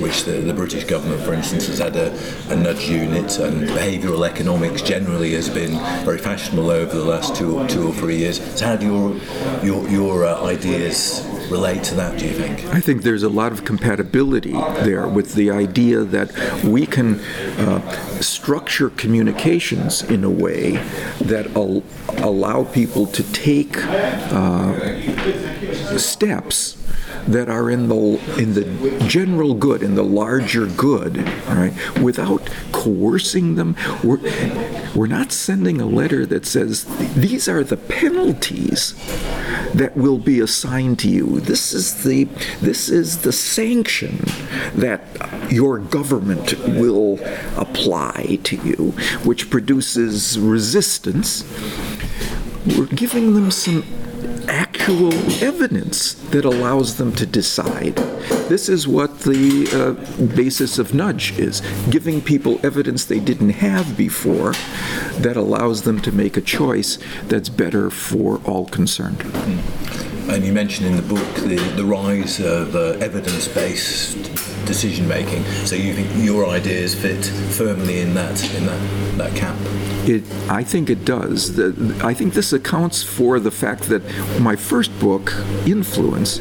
Which 0.03 0.25
the, 0.25 0.33
the 0.33 0.53
British 0.53 0.85
government, 0.85 1.23
for 1.23 1.33
instance, 1.33 1.69
has 1.69 1.79
had 1.79 1.97
a, 1.97 2.13
a 2.53 2.57
nudge 2.57 2.89
unit, 2.89 3.39
and 3.39 3.69
behavioural 3.69 4.29
economics 4.29 4.83
generally 4.83 5.33
has 5.33 5.49
been 5.49 5.73
very 6.05 6.19
fashionable 6.19 6.71
over 6.71 6.95
the 6.95 7.05
last 7.05 7.37
two, 7.37 7.67
two 7.69 7.89
or 7.89 7.95
three 7.95 8.17
years. 8.17 8.43
So, 8.59 8.67
how 8.67 8.77
do 8.77 8.87
your 8.87 9.17
your, 9.63 9.89
your 9.89 10.27
uh, 10.27 10.45
ideas 10.45 11.27
relate 11.51 11.85
to 11.85 11.95
that, 11.95 12.19
do 12.19 12.27
you 12.27 12.33
think? 12.33 12.65
I 12.75 12.81
think 12.81 13.03
there's 13.03 13.23
a 13.23 13.29
lot 13.29 13.53
of 13.53 13.65
compatibility 13.65 14.53
there 14.53 15.07
with 15.07 15.35
the 15.35 15.51
idea 15.51 16.03
that 16.05 16.33
we 16.65 16.87
can 16.87 17.21
uh, 17.21 18.21
structure 18.21 18.91
communications 18.91 20.03
in 20.03 20.25
a 20.25 20.31
way 20.31 20.73
that 21.21 21.55
al- 21.55 21.83
allow 22.19 22.65
people 22.65 23.07
to 23.07 23.23
take 23.33 23.77
uh, 23.77 24.99
steps 25.99 26.82
that 27.29 27.49
are 27.49 27.71
in 27.71 27.89
the 27.89 28.21
in 28.39 28.55
the 28.55 29.07
general 29.07 29.55
good, 29.55 29.83
in 29.83 29.95
the 29.95 30.05
larger 30.05 30.67
good, 30.67 31.19
right? 31.49 31.73
Without 32.01 32.49
coercing 32.73 33.55
them, 33.55 33.77
we're 34.03 34.19
we're 34.95 35.07
not 35.07 35.33
sending 35.33 35.81
a 35.81 35.87
letter 35.87 36.27
that 36.27 36.47
says 36.47 36.85
these 37.15 37.49
are 37.49 37.65
the 37.65 37.77
penalties 37.77 38.95
that 39.75 39.97
will 39.97 40.19
be 40.19 40.41
assigned 40.41 40.99
to 41.01 41.09
you. 41.09 41.41
This 41.41 41.73
is 41.73 42.03
the 42.05 42.25
this 42.61 42.89
is 42.89 43.23
the 43.23 43.33
sanction 43.33 44.25
that 44.75 45.03
your 45.51 45.79
government 45.79 46.59
will 46.61 47.19
apply 47.57 48.39
to 48.45 48.57
you, 48.57 48.93
which 49.25 49.51
produces 49.51 50.39
resistance. 50.39 51.45
We're 52.67 52.87
giving 52.87 53.35
them 53.35 53.51
some 53.51 53.83
evidence 54.89 56.15
that 56.31 56.45
allows 56.45 56.97
them 56.97 57.13
to 57.13 57.27
decide. 57.27 57.95
This 58.49 58.69
is 58.69 58.89
what 58.89 59.21
the 59.21 59.69
uh, 59.73 60.27
basis 60.35 60.79
of 60.79 60.95
nudge 60.95 61.39
is 61.39 61.61
giving 61.91 62.21
people 62.21 62.59
evidence 62.65 63.05
they 63.05 63.21
didn't 63.21 63.51
have 63.51 63.97
before 63.97 64.53
that 65.19 65.37
allows 65.37 65.83
them 65.83 66.01
to 66.03 66.13
make 66.13 66.37
a 66.37 66.41
choice 66.41 66.99
that's 67.29 67.49
better 67.49 67.91
for 67.91 68.41
all 68.45 68.67
concerned. 68.67 69.23
And 70.29 70.45
you 70.45 70.53
mentioned 70.53 70.87
in 70.87 70.97
the 70.97 71.03
book 71.03 71.35
the, 71.35 71.57
the 71.77 71.85
rise 71.85 72.41
of 72.41 72.75
uh, 72.75 72.99
evidence 73.01 73.49
based 73.49 74.17
decision 74.67 75.07
making. 75.09 75.45
So 75.67 75.75
you 75.75 75.93
think 75.95 76.09
your 76.25 76.47
ideas 76.47 76.95
fit 76.95 77.25
firmly 77.25 78.01
in 78.01 78.15
that 78.15 78.43
in 78.55 78.67
that, 78.67 79.19
that 79.19 79.37
camp? 79.37 79.59
It, 80.05 80.25
I 80.49 80.65
think 80.65 80.91
it 80.91 81.05
does. 81.05 81.55
The, 81.55 82.01
I 82.03 82.13
think 82.15 82.35
this 82.35 82.53
accounts 82.53 83.03
for 83.03 83.39
the 83.39 83.51
fact 83.51 83.85
that 83.85 84.03
my 84.41 84.57
first 84.57 84.91
book, 84.99 85.33
Influence, 85.67 86.41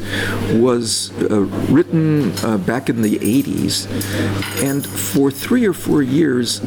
was 0.54 1.12
uh, 1.22 1.42
written 1.70 2.32
uh, 2.38 2.58
back 2.58 2.88
in 2.88 3.02
the 3.02 3.18
80s, 3.18 3.86
and 4.62 4.84
for 4.84 5.30
three 5.30 5.64
or 5.64 5.72
four 5.72 6.02
years 6.02 6.58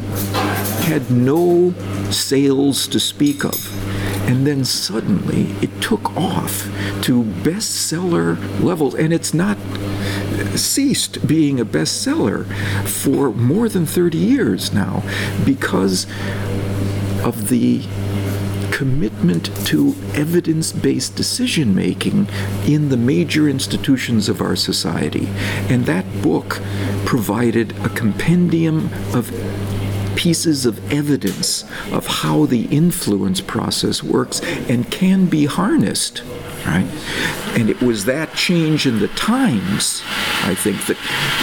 had 0.86 1.10
no 1.10 1.74
sales 2.10 2.86
to 2.88 2.98
speak 2.98 3.44
of. 3.44 3.95
And 4.26 4.46
then 4.46 4.64
suddenly 4.64 5.52
it 5.62 5.80
took 5.80 6.16
off 6.16 6.64
to 7.02 7.22
bestseller 7.22 8.36
levels, 8.62 8.94
and 8.94 9.12
it's 9.12 9.32
not 9.32 9.56
ceased 10.56 11.26
being 11.26 11.60
a 11.60 11.64
bestseller 11.64 12.46
for 12.86 13.32
more 13.32 13.68
than 13.68 13.86
30 13.86 14.18
years 14.18 14.72
now 14.72 15.02
because 15.44 16.06
of 17.24 17.48
the 17.48 17.82
commitment 18.76 19.46
to 19.64 19.94
evidence 20.14 20.70
based 20.70 21.16
decision 21.16 21.74
making 21.74 22.28
in 22.66 22.90
the 22.90 22.96
major 22.96 23.48
institutions 23.48 24.28
of 24.28 24.42
our 24.42 24.54
society. 24.54 25.26
And 25.70 25.86
that 25.86 26.04
book 26.20 26.60
provided 27.06 27.72
a 27.84 27.88
compendium 27.88 28.90
of 29.14 29.30
pieces 30.16 30.66
of 30.66 30.92
evidence 30.92 31.64
of 31.92 32.06
how 32.06 32.46
the 32.46 32.64
influence 32.66 33.40
process 33.40 34.02
works 34.02 34.40
and 34.68 34.90
can 34.90 35.26
be 35.26 35.46
harnessed 35.46 36.22
right? 36.66 36.86
And 37.56 37.70
it 37.70 37.80
was 37.80 38.04
that 38.06 38.34
change 38.34 38.86
in 38.86 38.98
the 38.98 39.08
times, 39.08 40.02
I 40.42 40.54
think, 40.54 40.84
that 40.86 40.96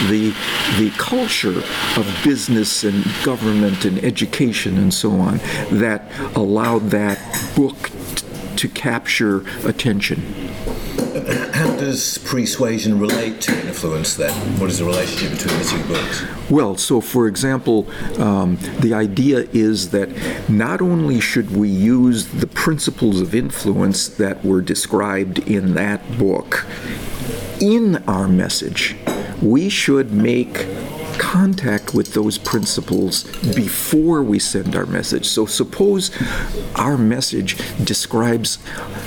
the 0.10 0.34
the 0.78 0.92
culture 0.98 1.60
of 1.98 2.22
business 2.24 2.84
and 2.84 3.06
government 3.24 3.86
and 3.86 4.04
education 4.04 4.78
and 4.78 4.94
so 4.94 5.12
on 5.12 5.38
that 5.72 6.12
allowed 6.36 6.90
that 6.92 7.20
book 7.56 7.90
t- 8.16 8.28
to 8.58 8.68
capture 8.68 9.46
attention. 9.68 10.22
Does 11.84 12.18
pre-suasion 12.20 12.98
relate 12.98 13.42
to 13.42 13.68
influence 13.68 14.16
then? 14.16 14.32
What 14.58 14.70
is 14.70 14.80
the 14.80 14.86
relationship 14.86 15.38
between 15.38 15.60
the 15.60 15.66
two 15.66 15.84
books? 15.90 16.24
Well, 16.50 16.78
so 16.78 17.02
for 17.02 17.28
example, 17.28 17.90
um, 18.22 18.58
the 18.80 18.94
idea 18.94 19.50
is 19.52 19.90
that 19.90 20.10
not 20.50 20.82
only 20.82 21.20
should 21.20 21.54
we 21.54 21.68
use 21.68 22.28
the 22.28 22.48
principles 22.48 23.20
of 23.20 23.36
influence 23.36 24.08
that 24.08 24.46
were 24.46 24.62
described 24.62 25.40
in 25.40 25.74
that 25.74 26.18
book 26.18 26.66
in 27.60 27.98
our 28.08 28.30
message, 28.30 28.96
we 29.42 29.68
should 29.68 30.14
make 30.14 30.66
contact 31.18 31.94
with 31.94 32.14
those 32.14 32.38
principles 32.38 33.26
before 33.54 34.24
we 34.24 34.40
send 34.40 34.74
our 34.74 34.86
message. 34.86 35.26
So, 35.26 35.46
suppose 35.46 36.12
our 36.76 36.98
message 36.98 37.58
describes 37.84 38.58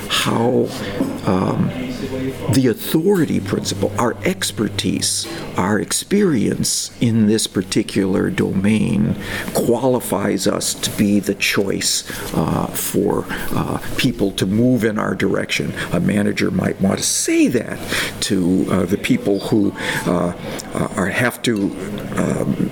how 0.09 0.69
um, 1.25 1.86
the 2.53 2.69
authority 2.69 3.41
principle, 3.41 3.93
our 3.99 4.17
expertise, 4.25 5.27
our 5.57 5.81
experience 5.81 6.97
in 7.01 7.27
this 7.27 7.47
particular 7.47 8.31
domain 8.31 9.17
qualifies 9.55 10.47
us 10.47 10.75
to 10.75 10.91
be 10.97 11.19
the 11.21 11.35
choice 11.35 12.09
uh, 12.35 12.67
for 12.69 13.25
uh, 13.29 13.83
people 13.97 14.31
to 14.33 14.47
move 14.47 14.85
in 14.85 14.99
our 14.99 15.15
direction. 15.15 15.73
A 15.93 16.01
manager 16.01 16.51
might 16.51 16.81
want 16.81 16.99
to 16.99 17.05
say 17.05 17.49
that 17.49 17.79
to 18.23 18.67
uh, 18.71 18.85
the 18.85 18.99
people 18.99 19.41
who 19.41 19.73
uh, 20.07 20.33
are, 20.97 21.07
have 21.07 21.43
to 21.43 21.75
um, 22.17 22.71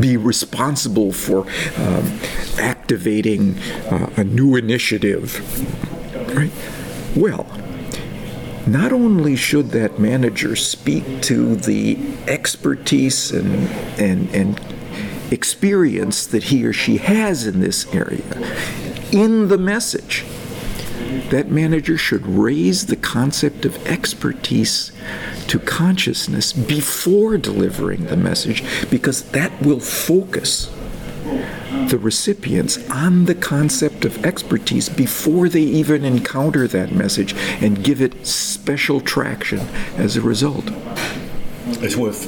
be 0.00 0.16
responsible 0.16 1.12
for 1.12 1.46
um, 1.76 2.18
activating 2.58 3.58
uh, 3.90 4.10
a 4.16 4.24
new 4.24 4.56
initiative. 4.56 5.40
Right? 6.34 6.50
Well, 7.14 7.46
not 8.66 8.92
only 8.92 9.36
should 9.36 9.70
that 9.70 9.98
manager 9.98 10.56
speak 10.56 11.22
to 11.22 11.54
the 11.56 11.98
expertise 12.26 13.30
and, 13.30 13.68
and, 14.00 14.28
and 14.34 14.60
experience 15.30 16.26
that 16.26 16.44
he 16.44 16.64
or 16.64 16.72
she 16.72 16.98
has 16.98 17.46
in 17.46 17.60
this 17.60 17.86
area 17.94 18.24
in 19.12 19.48
the 19.48 19.58
message, 19.58 20.24
that 21.30 21.48
manager 21.48 21.96
should 21.96 22.26
raise 22.26 22.86
the 22.86 22.96
concept 22.96 23.64
of 23.64 23.86
expertise 23.86 24.92
to 25.48 25.58
consciousness 25.58 26.52
before 26.52 27.38
delivering 27.38 28.06
the 28.06 28.16
message 28.16 28.62
because 28.90 29.22
that 29.30 29.60
will 29.62 29.80
focus 29.80 30.70
the 31.88 31.98
recipients 31.98 32.88
on 32.90 33.26
the 33.26 33.34
concept 33.34 34.04
of 34.04 34.24
expertise 34.24 34.88
before 34.88 35.48
they 35.48 35.60
even 35.60 36.04
encounter 36.04 36.66
that 36.68 36.92
message 36.92 37.34
and 37.60 37.84
give 37.84 38.00
it 38.00 38.26
special 38.26 39.00
traction 39.00 39.60
as 39.96 40.16
a 40.16 40.20
result. 40.20 40.64
It's 41.82 41.96
worth 41.96 42.26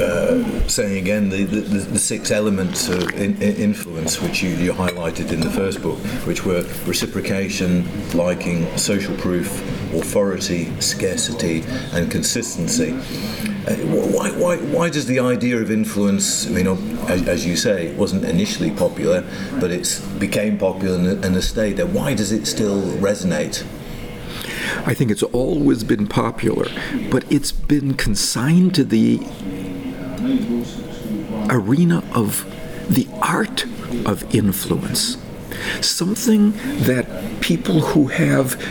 uh, 0.00 0.68
saying 0.68 0.98
again 0.98 1.28
the, 1.28 1.44
the, 1.44 1.60
the, 1.60 1.98
six 1.98 2.30
elements 2.30 2.88
of 2.88 3.08
in, 3.14 3.40
in 3.42 3.56
influence 3.56 4.20
which 4.20 4.42
you, 4.42 4.50
you, 4.50 4.72
highlighted 4.72 5.32
in 5.32 5.40
the 5.40 5.50
first 5.50 5.82
book, 5.82 5.98
which 6.26 6.44
were 6.44 6.62
reciprocation, 6.86 7.86
liking, 8.12 8.66
social 8.76 9.14
proof, 9.16 9.50
authority, 9.94 10.72
scarcity, 10.80 11.62
and 11.92 12.10
consistency. 12.10 12.98
Why, 13.66 14.30
why, 14.30 14.56
why 14.58 14.90
does 14.90 15.06
the 15.06 15.18
idea 15.18 15.56
of 15.56 15.72
influence, 15.72 16.46
you 16.46 16.62
know, 16.62 16.78
as, 17.08 17.26
as 17.26 17.44
you 17.44 17.56
say, 17.56 17.88
it 17.88 17.98
wasn't 17.98 18.24
initially 18.24 18.70
popular, 18.70 19.24
but 19.58 19.72
it 19.72 20.00
became 20.20 20.56
popular 20.56 20.96
and, 20.96 21.24
and 21.24 21.42
stayed 21.42 21.78
there? 21.78 21.86
Why 21.86 22.14
does 22.14 22.30
it 22.30 22.46
still 22.46 22.80
resonate? 22.98 23.66
I 24.86 24.94
think 24.94 25.10
it's 25.10 25.24
always 25.24 25.82
been 25.82 26.06
popular, 26.06 26.68
but 27.10 27.24
it's 27.30 27.50
been 27.50 27.94
consigned 27.94 28.72
to 28.76 28.84
the 28.84 29.18
arena 31.50 32.04
of 32.14 32.44
the 32.88 33.08
art 33.20 33.64
of 34.04 34.32
influence. 34.32 35.16
Something 35.80 36.52
that 36.84 37.40
people 37.40 37.80
who 37.80 38.06
have 38.08 38.62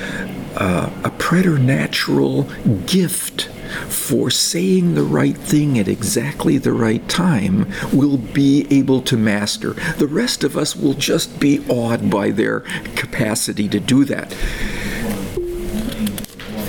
uh, 0.56 0.90
a 1.04 1.10
preternatural 1.10 2.44
gift 2.86 3.50
for 3.90 4.30
saying 4.30 4.96
the 4.96 5.04
right 5.04 5.38
thing 5.38 5.78
at 5.80 5.88
exactly 5.88 6.58
the 6.58 6.74
right 6.74 7.08
time 7.10 7.72
will 7.94 8.18
be 8.18 8.68
able 8.70 9.02
to 9.02 9.18
master. 9.18 9.74
The 9.98 10.08
rest 10.08 10.44
of 10.44 10.58
us 10.58 10.76
will 10.76 10.94
just 10.94 11.40
be 11.40 11.66
awed 11.68 12.10
by 12.10 12.32
their 12.32 12.62
capacity 12.96 13.68
to 13.70 13.80
do 13.80 14.06
that. 14.06 14.30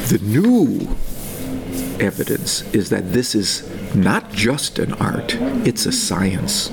The 0.09 0.21
new 0.23 0.97
evidence 2.01 2.63
is 2.75 2.91
that 2.91 3.13
this 3.13 3.35
is 3.35 3.95
not 3.95 4.33
just 4.33 4.79
an 4.79 4.93
art, 4.95 5.35
it's 5.67 5.87
a 5.87 5.93
science. 5.93 6.71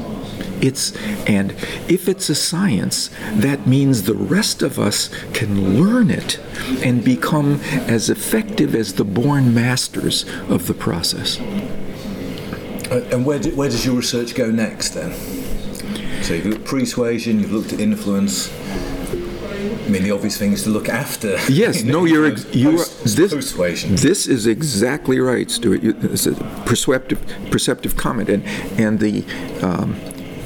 It's 0.63 0.95
and 1.27 1.51
if 1.89 2.07
it's 2.07 2.29
a 2.29 2.35
science, 2.35 3.09
that 3.33 3.67
means 3.67 4.03
the 4.03 4.15
rest 4.15 4.61
of 4.63 4.79
us 4.79 5.09
can 5.33 5.77
learn 5.77 6.09
it 6.09 6.39
and 6.83 7.03
become 7.03 7.59
as 7.87 8.09
effective 8.09 8.73
as 8.73 8.93
the 8.93 9.03
born 9.03 9.53
masters 9.53 10.23
of 10.47 10.67
the 10.67 10.73
process. 10.73 11.37
Uh, 12.89 13.05
and 13.11 13.25
where, 13.25 13.39
do, 13.39 13.53
where 13.55 13.69
does 13.69 13.85
your 13.85 13.95
research 13.95 14.35
go 14.35 14.49
next 14.49 14.89
then? 14.89 15.11
So 16.23 16.33
you've 16.35 16.45
looked 16.45 16.61
at 16.61 16.67
persuasion, 16.67 17.39
you've 17.39 17.51
looked 17.51 17.73
at 17.73 17.81
influence. 17.81 18.49
I 18.51 19.89
mean, 19.89 20.03
the 20.03 20.11
obvious 20.11 20.37
thing 20.37 20.53
is 20.53 20.63
to 20.63 20.69
look 20.69 20.87
after. 20.87 21.37
Yes, 21.49 21.83
no, 21.83 22.05
you're 22.11 22.27
ex- 22.27 22.53
you 22.55 22.79
are 22.79 22.85
this 23.03 23.33
persuasion. 23.33 23.95
This 23.95 24.27
is 24.27 24.47
exactly 24.47 25.19
right, 25.19 25.51
Stuart. 25.51 25.81
It's 25.83 26.25
a 26.25 26.35
perceptive 26.65 27.21
perceptive 27.51 27.97
comment, 27.97 28.29
and 28.29 28.45
and 28.79 28.99
the 28.99 29.25
um, 29.61 29.95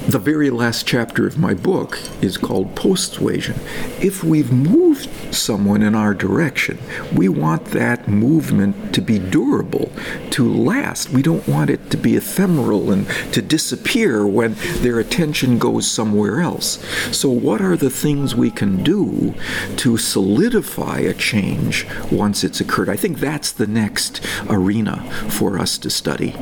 the 0.08 0.18
very 0.18 0.48
last 0.48 0.86
chapter 0.86 1.26
of 1.26 1.36
my 1.36 1.52
book 1.52 1.98
is 2.22 2.38
called 2.38 2.74
Postsuasion. 2.74 3.58
If 4.02 4.24
we've 4.24 4.50
moved 4.50 5.34
someone 5.34 5.82
in 5.82 5.94
our 5.94 6.14
direction, 6.14 6.78
we 7.14 7.28
want 7.28 7.66
that 7.66 8.08
movement 8.08 8.94
to 8.94 9.02
be 9.02 9.18
durable, 9.18 9.92
to 10.30 10.50
last. 10.50 11.10
We 11.10 11.20
don't 11.20 11.46
want 11.46 11.68
it 11.68 11.90
to 11.90 11.98
be 11.98 12.16
ephemeral 12.16 12.90
and 12.90 13.06
to 13.34 13.42
disappear 13.42 14.26
when 14.26 14.54
their 14.78 14.98
attention 14.98 15.58
goes 15.58 15.90
somewhere 15.90 16.40
else. 16.40 16.82
So, 17.14 17.28
what 17.28 17.60
are 17.60 17.76
the 17.76 17.90
things 17.90 18.34
we 18.34 18.50
can 18.50 18.82
do 18.82 19.34
to 19.76 19.98
solidify 19.98 21.00
a 21.00 21.12
change 21.12 21.86
once 22.10 22.44
it's 22.44 22.62
occurred? 22.62 22.88
I 22.88 22.96
think 22.96 23.18
that's 23.18 23.52
the 23.52 23.66
next 23.66 24.24
arena 24.48 25.02
for 25.28 25.58
us 25.58 25.76
to 25.76 25.90
study. 25.90 26.34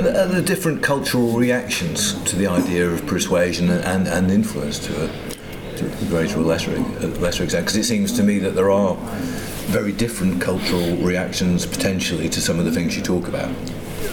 Are 0.00 0.26
there 0.26 0.40
different 0.40 0.82
cultural 0.82 1.32
reactions 1.32 2.14
to 2.24 2.34
the 2.34 2.46
idea 2.46 2.88
of 2.88 3.06
persuasion 3.06 3.68
and, 3.68 4.08
and 4.08 4.30
influence 4.30 4.78
to 4.78 5.04
a, 5.04 5.08
to 5.76 5.84
a 5.84 6.04
greater 6.06 6.38
or 6.38 6.42
lesser, 6.42 6.70
lesser 7.20 7.44
extent? 7.44 7.66
Because 7.66 7.76
it 7.76 7.84
seems 7.84 8.10
to 8.16 8.22
me 8.22 8.38
that 8.38 8.54
there 8.54 8.70
are 8.70 8.96
very 9.66 9.92
different 9.92 10.40
cultural 10.40 10.96
reactions 10.96 11.66
potentially 11.66 12.30
to 12.30 12.40
some 12.40 12.58
of 12.58 12.64
the 12.64 12.72
things 12.72 12.96
you 12.96 13.02
talk 13.02 13.28
about. 13.28 13.54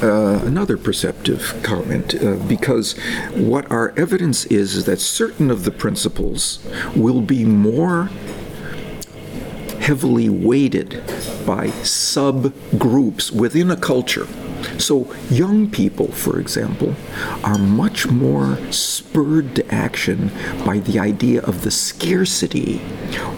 Uh, 0.03 0.41
another 0.43 0.77
perceptive 0.77 1.57
comment 1.63 2.21
uh, 2.21 2.35
because 2.49 2.99
what 3.33 3.71
our 3.71 3.93
evidence 3.97 4.43
is 4.47 4.75
is 4.75 4.83
that 4.85 4.99
certain 4.99 5.49
of 5.49 5.63
the 5.63 5.71
principles 5.71 6.59
will 6.97 7.21
be 7.21 7.45
more 7.45 8.09
heavily 9.79 10.27
weighted 10.27 11.01
by 11.45 11.67
subgroups 11.81 13.31
within 13.31 13.71
a 13.71 13.77
culture 13.77 14.27
so, 14.79 15.13
young 15.29 15.69
people, 15.69 16.07
for 16.11 16.39
example, 16.39 16.95
are 17.43 17.57
much 17.57 18.07
more 18.07 18.57
spurred 18.71 19.55
to 19.55 19.73
action 19.73 20.31
by 20.65 20.79
the 20.79 20.99
idea 20.99 21.41
of 21.41 21.63
the 21.63 21.71
scarcity 21.71 22.81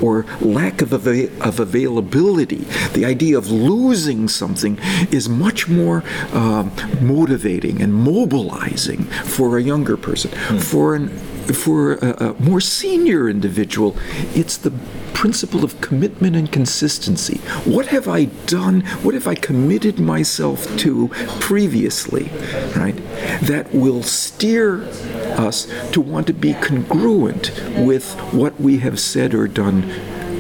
or 0.02 0.25
lack 0.41 0.82
of, 0.82 0.93
of 0.93 1.60
availability. 1.60 2.65
The 2.93 3.06
idea 3.06 3.38
of 3.38 3.52
losing 3.52 4.28
something 4.28 4.78
is 5.12 5.30
much 5.30 5.67
more 5.67 6.04
uh, 6.34 6.69
motivating 7.02 7.82
and 7.82 7.93
mobilizing 7.93 9.04
for 9.04 9.58
a 9.58 9.63
younger 9.63 9.97
person. 9.97 10.32
Mm. 10.32 10.62
For 10.62 10.95
an 10.95 11.10
for 11.54 11.93
a, 11.95 12.30
a 12.30 12.34
more 12.39 12.62
senior 12.62 13.28
individual, 13.28 13.95
it's 14.36 14.58
the 14.58 14.71
principle 15.13 15.63
of 15.63 15.80
commitment 15.82 16.36
and 16.36 16.52
consistency. 16.52 17.39
What 17.69 17.88
have 17.88 18.08
I 18.08 18.26
done? 18.26 18.82
What 19.04 19.13
have 19.13 19.28
I 19.28 19.36
committed 19.36 20.00
myself 20.00 20.65
to 20.80 21.10
previously, 21.39 22.30
right? 22.76 22.95
That 23.41 23.69
will 23.74 24.04
steer 24.04 24.84
us 25.38 25.67
to 25.91 26.02
want 26.02 26.28
to 26.28 26.34
be 26.34 26.54
congruent 26.54 27.52
with 27.78 28.13
what 28.34 28.60
we 28.60 28.78
have 28.80 29.00
said 29.00 29.34
or 29.34 29.48
done 29.48 29.89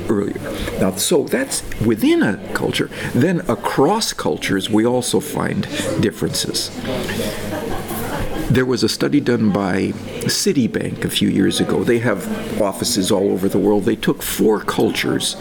earlier. 0.09 0.39
Now, 0.79 0.95
so 0.95 1.23
that's 1.23 1.63
within 1.81 2.23
a 2.23 2.37
culture. 2.53 2.89
Then 3.13 3.41
across 3.41 4.13
cultures, 4.13 4.69
we 4.69 4.85
also 4.85 5.19
find 5.19 5.63
differences. 6.01 6.69
There 8.49 8.65
was 8.65 8.83
a 8.83 8.89
study 8.89 9.21
done 9.21 9.51
by 9.51 9.93
Citibank 10.25 11.05
a 11.05 11.09
few 11.09 11.29
years 11.29 11.59
ago. 11.59 11.83
They 11.83 11.99
have 11.99 12.59
offices 12.59 13.11
all 13.11 13.31
over 13.31 13.47
the 13.47 13.59
world. 13.59 13.83
They 13.85 13.95
took 13.95 14.23
four 14.23 14.59
cultures 14.61 15.35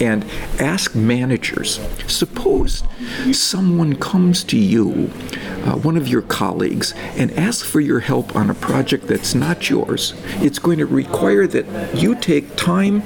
and 0.00 0.24
asked 0.60 0.94
managers. 0.94 1.80
Suppose 2.06 2.84
someone 3.32 3.96
comes 3.96 4.44
to 4.44 4.56
you, 4.56 5.10
uh, 5.64 5.78
one 5.78 5.96
of 5.96 6.06
your 6.06 6.22
colleagues, 6.22 6.94
and 7.16 7.32
asks 7.32 7.68
for 7.68 7.80
your 7.80 7.98
help 7.98 8.36
on 8.36 8.50
a 8.50 8.54
project 8.54 9.08
that's 9.08 9.34
not 9.34 9.68
yours. 9.68 10.14
It's 10.36 10.60
going 10.60 10.78
to 10.78 10.86
require 10.86 11.48
that 11.48 11.96
you 11.96 12.14
take 12.14 12.54
time, 12.54 13.02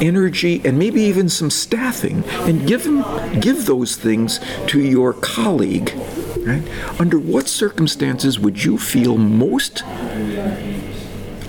energy, 0.00 0.62
and 0.64 0.78
maybe 0.78 1.02
even 1.02 1.28
some 1.28 1.50
staffing 1.50 2.22
and 2.46 2.68
give 2.68 2.84
them, 2.84 3.40
give 3.40 3.66
those 3.66 3.96
things 3.96 4.38
to 4.68 4.80
your 4.80 5.12
colleague. 5.12 5.92
Right? 6.46 6.62
Under 6.98 7.18
what 7.18 7.48
circumstances 7.48 8.38
would 8.38 8.64
you 8.64 8.78
feel 8.78 9.18
most 9.18 9.82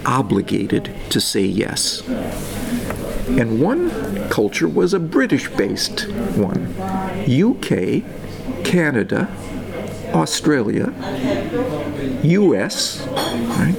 obligated 0.06 0.94
to 1.10 1.22
say 1.22 1.46
yes? 1.46 2.02
And 3.30 3.62
one 3.62 4.30
culture 4.30 4.68
was 4.68 4.94
a 4.94 5.00
British 5.00 5.50
based 5.50 6.08
one 6.36 6.74
UK, 7.30 8.04
Canada, 8.66 9.30
Australia, 10.14 10.94
US, 12.24 13.06
right? 13.08 13.76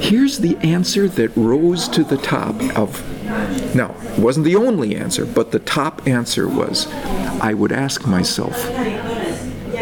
Here's 0.00 0.38
the 0.38 0.56
answer 0.58 1.06
that 1.08 1.36
rose 1.36 1.88
to 1.88 2.02
the 2.02 2.16
top 2.16 2.54
of. 2.76 3.04
Now, 3.74 3.94
it 4.00 4.18
wasn't 4.18 4.46
the 4.46 4.56
only 4.56 4.96
answer, 4.96 5.26
but 5.26 5.50
the 5.50 5.58
top 5.58 6.06
answer 6.08 6.48
was 6.48 6.86
I 7.40 7.52
would 7.52 7.72
ask 7.72 8.06
myself, 8.06 8.56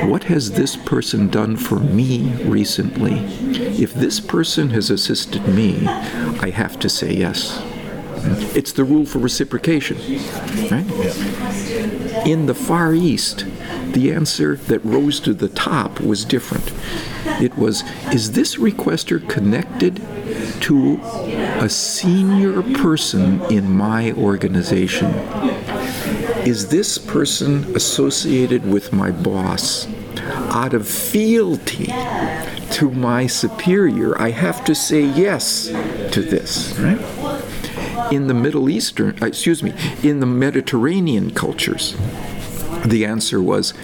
what 0.04 0.24
has 0.24 0.52
this 0.52 0.76
person 0.76 1.28
done 1.28 1.56
for 1.56 1.78
me 1.78 2.32
recently? 2.44 3.14
If 3.82 3.94
this 3.94 4.20
person 4.20 4.70
has 4.70 4.90
assisted 4.90 5.46
me, 5.48 5.86
I 5.86 6.50
have 6.50 6.78
to 6.80 6.88
say 6.88 7.14
yes. 7.14 7.62
It's 8.56 8.72
the 8.72 8.84
rule 8.84 9.06
for 9.06 9.18
reciprocation, 9.18 9.96
right? 10.70 10.86
In 12.26 12.46
the 12.46 12.54
Far 12.54 12.94
East, 12.94 13.46
the 13.92 14.12
answer 14.12 14.56
that 14.56 14.84
rose 14.84 15.20
to 15.20 15.32
the 15.32 15.48
top 15.48 16.00
was 16.00 16.24
different. 16.24 16.72
It 17.40 17.56
was 17.56 17.82
Is 18.12 18.32
this 18.32 18.56
requester 18.56 19.26
connected 19.28 20.02
to 20.62 21.00
a 21.60 21.68
senior 21.68 22.62
person 22.62 23.40
in 23.50 23.70
my 23.70 24.12
organization? 24.12 25.12
Is 26.46 26.68
this 26.68 26.96
person 26.96 27.74
associated 27.74 28.64
with 28.64 28.92
my 28.92 29.10
boss? 29.10 29.88
Out 30.54 30.74
of 30.74 30.86
fealty 30.86 31.86
to 32.70 32.88
my 32.92 33.26
superior, 33.26 34.16
I 34.16 34.30
have 34.30 34.64
to 34.66 34.74
say 34.76 35.02
yes 35.02 35.66
to 35.66 36.22
this, 36.22 36.78
right? 36.78 38.12
In 38.12 38.28
the 38.28 38.34
Middle 38.34 38.70
Eastern, 38.70 39.18
uh, 39.20 39.26
excuse 39.26 39.60
me, 39.60 39.74
in 40.04 40.20
the 40.20 40.26
Mediterranean 40.26 41.32
cultures, 41.32 41.96
the 42.84 43.04
answer 43.04 43.42
was 43.42 43.74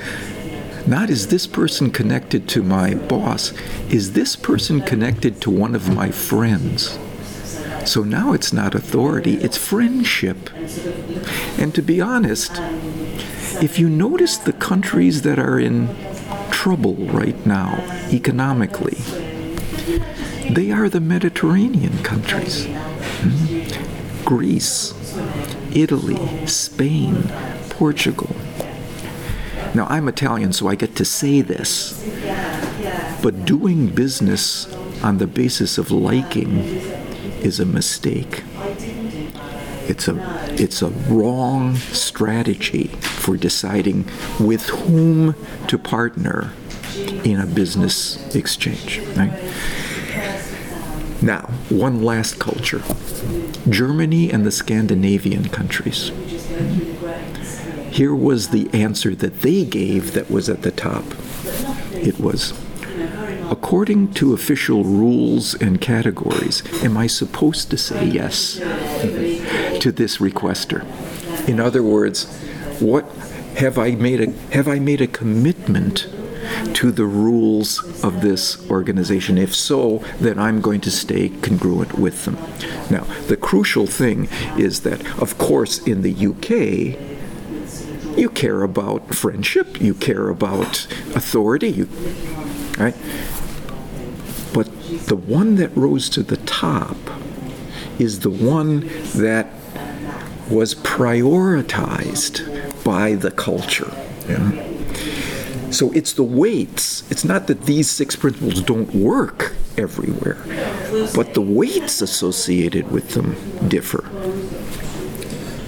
not 0.86 1.10
is 1.10 1.26
this 1.26 1.48
person 1.48 1.90
connected 1.90 2.48
to 2.50 2.62
my 2.62 2.94
boss, 2.94 3.52
is 3.90 4.12
this 4.12 4.36
person 4.36 4.82
connected 4.82 5.40
to 5.40 5.50
one 5.50 5.74
of 5.74 5.92
my 5.92 6.12
friends? 6.12 6.96
So 7.84 8.02
now 8.04 8.32
it's 8.32 8.52
not 8.52 8.74
authority, 8.74 9.34
it's 9.34 9.56
friendship. 9.56 10.50
And 11.58 11.74
to 11.74 11.82
be 11.82 12.00
honest, 12.00 12.52
if 13.60 13.78
you 13.78 13.88
notice 13.88 14.36
the 14.36 14.52
countries 14.52 15.22
that 15.22 15.38
are 15.38 15.58
in 15.58 15.94
trouble 16.50 16.94
right 16.94 17.44
now 17.44 17.82
economically, 18.12 18.98
they 20.50 20.70
are 20.70 20.88
the 20.88 21.00
Mediterranean 21.00 22.02
countries. 22.02 22.66
Hmm? 22.66 24.24
Greece, 24.24 24.94
Italy, 25.74 26.46
Spain, 26.46 27.24
Portugal. 27.70 28.34
Now, 29.74 29.86
I'm 29.88 30.06
Italian, 30.06 30.52
so 30.52 30.68
I 30.68 30.74
get 30.74 30.96
to 30.96 31.04
say 31.04 31.40
this, 31.40 31.98
but 33.22 33.44
doing 33.44 33.88
business 33.88 34.72
on 35.02 35.18
the 35.18 35.26
basis 35.26 35.78
of 35.78 35.90
liking 35.90 36.91
is 37.44 37.60
a 37.60 37.66
mistake. 37.66 38.42
It's 39.88 40.08
a, 40.08 40.16
it's 40.52 40.80
a 40.80 40.88
wrong 40.88 41.76
strategy 41.76 42.88
for 43.00 43.36
deciding 43.36 44.08
with 44.38 44.68
whom 44.68 45.34
to 45.66 45.78
partner 45.78 46.52
in 47.24 47.40
a 47.40 47.46
business 47.46 48.34
exchange. 48.34 49.00
Right? 49.16 49.32
Now, 51.20 51.42
one 51.68 52.02
last 52.02 52.38
culture 52.38 52.82
Germany 53.68 54.30
and 54.32 54.44
the 54.44 54.50
Scandinavian 54.50 55.48
countries. 55.48 56.10
Here 57.90 58.14
was 58.14 58.48
the 58.48 58.68
answer 58.72 59.14
that 59.14 59.42
they 59.42 59.64
gave 59.64 60.14
that 60.14 60.30
was 60.30 60.48
at 60.48 60.62
the 60.62 60.72
top. 60.72 61.04
It 61.92 62.18
was 62.18 62.52
according 63.52 64.10
to 64.14 64.32
official 64.32 64.82
rules 64.82 65.54
and 65.54 65.78
categories, 65.78 66.62
am 66.82 66.96
I 66.96 67.06
supposed 67.06 67.70
to 67.70 67.76
say 67.76 68.06
yes 68.06 68.54
to 68.56 69.92
this 69.92 70.16
requester? 70.16 70.80
In 71.46 71.60
other 71.60 71.82
words, 71.82 72.34
what 72.80 73.04
have 73.58 73.76
I 73.76 73.90
made 73.90 74.20
a 74.22 74.30
have 74.54 74.68
I 74.68 74.78
made 74.78 75.02
a 75.02 75.06
commitment 75.06 76.08
to 76.72 76.90
the 76.90 77.04
rules 77.04 78.02
of 78.02 78.22
this 78.22 78.70
organization? 78.70 79.36
If 79.36 79.54
so, 79.54 79.98
then 80.18 80.38
I'm 80.38 80.62
going 80.62 80.80
to 80.80 80.90
stay 80.90 81.28
congruent 81.28 81.98
with 81.98 82.24
them. 82.24 82.38
Now, 82.90 83.04
the 83.28 83.36
crucial 83.36 83.86
thing 83.86 84.28
is 84.58 84.80
that, 84.80 85.00
of 85.20 85.36
course, 85.36 85.78
in 85.86 86.00
the 86.00 86.14
UK, 86.30 88.18
you 88.18 88.30
care 88.30 88.62
about 88.62 89.14
friendship, 89.14 89.78
you 89.80 89.94
care 89.94 90.28
about 90.30 90.86
authority, 91.14 91.68
you, 91.68 91.88
right? 92.78 92.96
The 94.98 95.16
one 95.16 95.56
that 95.56 95.76
rose 95.76 96.08
to 96.10 96.22
the 96.22 96.36
top 96.38 96.96
is 97.98 98.20
the 98.20 98.30
one 98.30 98.88
that 99.16 99.48
was 100.50 100.74
prioritized 100.74 102.84
by 102.84 103.14
the 103.14 103.30
culture. 103.30 103.92
Yeah. 104.28 105.70
So 105.70 105.90
it's 105.92 106.12
the 106.12 106.22
weights. 106.22 107.10
It's 107.10 107.24
not 107.24 107.46
that 107.46 107.62
these 107.62 107.90
six 107.90 108.14
principles 108.14 108.60
don't 108.60 108.94
work 108.94 109.54
everywhere, 109.78 110.36
but 111.14 111.34
the 111.34 111.40
weights 111.40 112.02
associated 112.02 112.90
with 112.90 113.10
them 113.10 113.36
differ. 113.68 114.04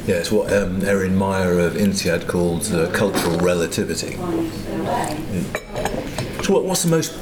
Yeah, 0.07 0.17
it's 0.17 0.31
what 0.31 0.53
um, 0.53 0.85
Erin 0.85 1.17
Meyer 1.17 1.59
of 1.59 1.77
INSEAD 1.77 2.29
called 2.29 2.71
uh, 2.71 2.91
cultural 2.91 3.39
relativity. 3.39 4.17
So, 6.43 6.53
what, 6.53 6.65
what's 6.65 6.83
the 6.83 6.91
most 6.91 7.15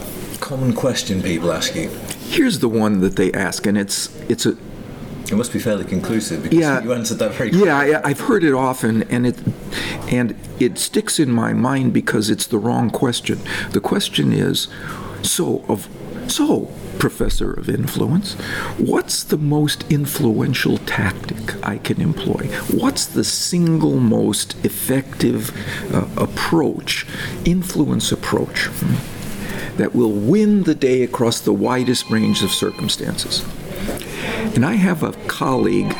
common 0.43 0.75
question 0.75 1.23
people 1.23 1.53
ask 1.53 1.75
you? 1.75 1.89
Here's 2.29 2.59
the 2.59 2.69
one 2.69 3.01
that 3.01 3.17
they 3.17 3.33
ask, 3.33 3.65
and 3.67 3.79
it's 3.79 4.15
it's 4.29 4.45
a 4.45 4.57
it 5.31 5.37
must 5.37 5.53
be 5.53 5.61
fairly 5.61 5.85
conclusive 5.85 6.43
because 6.43 6.59
yeah, 6.59 6.83
you 6.83 6.93
answered 6.93 7.19
that 7.19 7.33
very 7.33 7.51
quickly. 7.51 7.67
Yeah, 7.67 8.03
I've 8.05 8.21
heard 8.21 8.45
it 8.45 8.53
often, 8.53 9.05
and 9.05 9.27
it 9.27 9.39
and 10.11 10.37
it 10.59 10.79
sticks 10.79 11.19
in 11.19 11.31
my 11.31 11.53
mind 11.55 11.95
because 11.95 12.29
it's 12.29 12.47
the 12.47 12.59
wrong 12.59 12.91
question. 12.91 13.39
The 13.71 13.81
question 13.81 14.33
is, 14.33 14.69
so 15.23 15.65
of 15.69 15.89
so 16.27 16.71
professor 16.99 17.53
of 17.53 17.69
influence, 17.69 18.35
what's 18.79 19.23
the 19.25 19.39
most 19.39 19.91
influential 19.91 20.79
tactic 20.79 21.65
I 21.65 21.79
can 21.79 22.01
employ? 22.01 22.47
What's 22.71 23.07
the 23.07 23.25
single 23.25 23.99
most 23.99 24.57
effective 24.65 25.51
uh, 25.95 26.09
approach, 26.17 27.07
influence 27.45 28.13
approach? 28.13 28.69
That 29.83 29.97
will 29.97 30.13
win 30.13 30.63
the 30.63 30.77
day 30.77 31.03
across 31.03 31.41
the 31.41 31.53
widest 31.53 32.09
range 32.09 32.45
of 32.45 32.53
circumstances. 32.53 33.45
And 34.55 34.65
I 34.65 34.75
have 34.75 35.03
a 35.03 35.11
colleague 35.27 35.93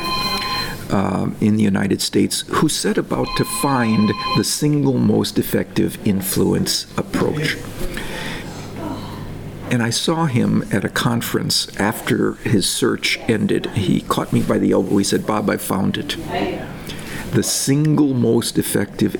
uh, 0.89 1.31
in 1.41 1.57
the 1.57 1.63
United 1.63 2.01
States 2.01 2.45
who 2.47 2.69
set 2.69 2.97
about 2.97 3.27
to 3.35 3.43
find 3.43 4.09
the 4.37 4.45
single 4.45 4.97
most 4.99 5.37
effective 5.37 5.97
influence 6.07 6.85
approach. 6.97 7.57
And 9.69 9.83
I 9.83 9.89
saw 9.89 10.27
him 10.27 10.63
at 10.71 10.85
a 10.85 10.89
conference 10.89 11.67
after 11.77 12.35
his 12.35 12.69
search 12.69 13.19
ended. 13.27 13.65
He 13.71 13.99
caught 13.99 14.31
me 14.31 14.41
by 14.41 14.59
the 14.59 14.71
elbow. 14.71 14.95
He 14.95 15.03
said, 15.03 15.27
Bob, 15.27 15.49
I 15.49 15.57
found 15.57 15.97
it 15.97 16.15
the 17.33 17.43
single 17.43 18.13
most 18.13 18.57
effective 18.59 19.15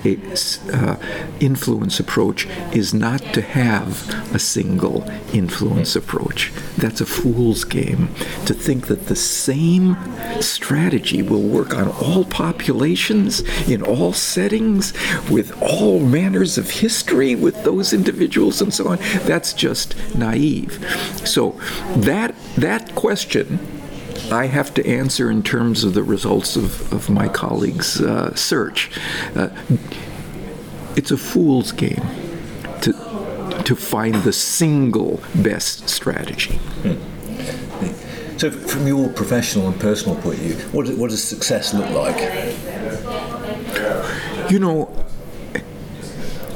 uh, 0.71 0.95
influence 1.39 1.99
approach 1.99 2.47
is 2.71 2.93
not 2.93 3.21
to 3.33 3.41
have 3.41 4.09
a 4.33 4.39
single 4.39 5.03
influence 5.33 5.95
approach. 5.95 6.51
That's 6.77 7.01
a 7.01 7.05
fool's 7.05 7.63
game 7.63 8.09
to 8.45 8.53
think 8.53 8.87
that 8.87 9.07
the 9.07 9.15
same 9.15 9.97
strategy 10.41 11.21
will 11.23 11.41
work 11.41 11.73
on 11.73 11.87
all 11.89 12.25
populations, 12.25 13.39
in 13.67 13.81
all 13.81 14.13
settings, 14.13 14.93
with 15.29 15.59
all 15.61 15.99
manners 15.99 16.57
of 16.57 16.69
history, 16.69 17.35
with 17.35 17.63
those 17.63 17.93
individuals 17.93 18.61
and 18.61 18.73
so 18.73 18.89
on. 18.89 18.97
That's 19.23 19.53
just 19.53 19.95
naive. 20.15 20.83
So 21.25 21.59
that 21.97 22.35
that 22.57 22.93
question 22.95 23.59
I 24.31 24.47
have 24.47 24.73
to 24.75 24.87
answer 24.87 25.29
in 25.29 25.43
terms 25.43 25.83
of 25.83 25.93
the 25.93 26.03
results 26.03 26.55
of, 26.55 26.91
of 26.93 27.09
my 27.09 27.27
colleagues' 27.27 28.01
uh, 28.01 28.33
search. 28.35 28.91
Uh, 29.35 29.49
it's 30.95 31.11
a 31.11 31.17
fool's 31.17 31.71
game 31.71 32.05
to, 32.81 32.93
to 33.65 33.75
find 33.75 34.15
the 34.15 34.33
single 34.33 35.21
best 35.35 35.89
strategy. 35.89 36.59
So, 38.37 38.51
from 38.51 38.87
your 38.87 39.09
professional 39.09 39.67
and 39.67 39.79
personal 39.79 40.15
point 40.15 40.39
of 40.39 40.43
view, 40.43 40.55
what, 40.71 40.89
what 40.97 41.09
does 41.11 41.23
success 41.23 41.73
look 41.73 41.89
like? 41.91 42.17
You 44.51 44.59
know, 44.59 45.05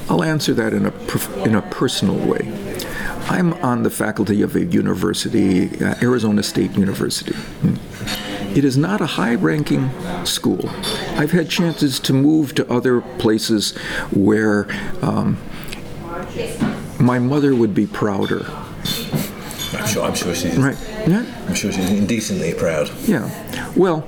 I'll 0.09 0.23
answer 0.23 0.53
that 0.53 0.73
in 0.73 0.85
a, 0.85 0.91
prof- 0.91 1.45
in 1.45 1.55
a 1.55 1.61
personal 1.61 2.15
way. 2.15 2.51
I'm 3.29 3.53
on 3.55 3.83
the 3.83 3.89
faculty 3.89 4.41
of 4.41 4.55
a 4.55 4.63
university, 4.65 5.83
uh, 5.83 5.95
Arizona 6.01 6.43
State 6.43 6.71
University. 6.77 7.35
It 8.55 8.63
is 8.63 8.77
not 8.77 9.01
a 9.01 9.05
high 9.05 9.35
ranking 9.35 9.91
school. 10.25 10.69
I've 11.17 11.31
had 11.31 11.49
chances 11.49 11.99
to 12.01 12.13
move 12.13 12.55
to 12.55 12.71
other 12.71 13.01
places 13.01 13.75
where 14.11 14.67
um, 15.01 15.37
my 16.99 17.19
mother 17.19 17.53
would 17.53 17.73
be 17.75 17.85
prouder. 17.85 18.45
I'm 19.73 19.85
sure, 19.85 20.03
I'm 20.03 20.15
sure 20.15 20.33
she's. 20.33 20.57
Right. 20.57 20.77
Yeah. 21.05 21.25
I'm 21.47 21.53
sure 21.53 21.71
she's 21.71 21.89
indecently 21.89 22.53
proud. 22.53 22.89
Yeah. 23.05 23.29
Well, 23.75 24.01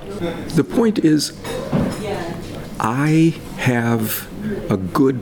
the 0.54 0.64
point 0.64 1.00
is, 1.00 1.38
I 2.80 3.38
have 3.58 4.26
a 4.70 4.78
good 4.78 5.20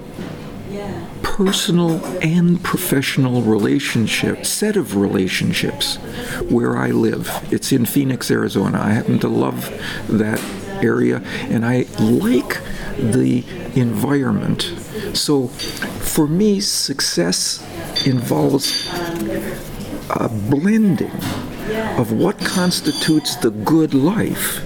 personal 1.38 2.05
and 2.16 2.61
professional 2.64 3.42
relationship, 3.42 4.44
set 4.44 4.77
of 4.77 4.96
relationships 4.96 5.94
where 6.51 6.77
I 6.77 6.88
live. 6.88 7.31
It's 7.53 7.70
in 7.70 7.87
Phoenix, 7.87 8.29
Arizona. 8.29 8.81
I 8.81 8.90
happen 8.90 9.20
to 9.20 9.29
love 9.29 9.70
that 10.09 10.42
area 10.83 11.18
and 11.48 11.64
I 11.64 11.87
like 12.01 12.61
the 12.98 13.44
environment. 13.77 14.62
So 15.14 15.46
for 15.46 16.27
me, 16.27 16.59
success 16.59 17.64
involves 18.05 18.88
a 20.11 20.29
blending 20.29 21.12
of 22.01 22.11
what 22.11 22.40
constitutes 22.40 23.37
the 23.37 23.51
good 23.51 23.94
life. 23.94 24.64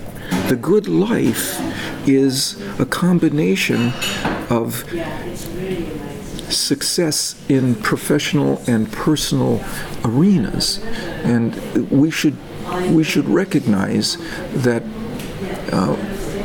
The 0.49 0.57
good 0.57 0.89
life 0.89 1.61
is 2.09 2.59
a 2.81 2.87
combination 2.87 3.93
of 4.49 4.85
success 6.53 7.35
in 7.49 7.75
professional 7.77 8.63
and 8.67 8.91
personal 8.93 9.63
arenas, 10.05 10.81
and 11.25 11.55
we 11.91 12.11
should 12.11 12.37
we 12.91 13.05
should 13.05 13.29
recognize 13.29 14.17
that. 14.63 14.83
Uh, 15.73 15.97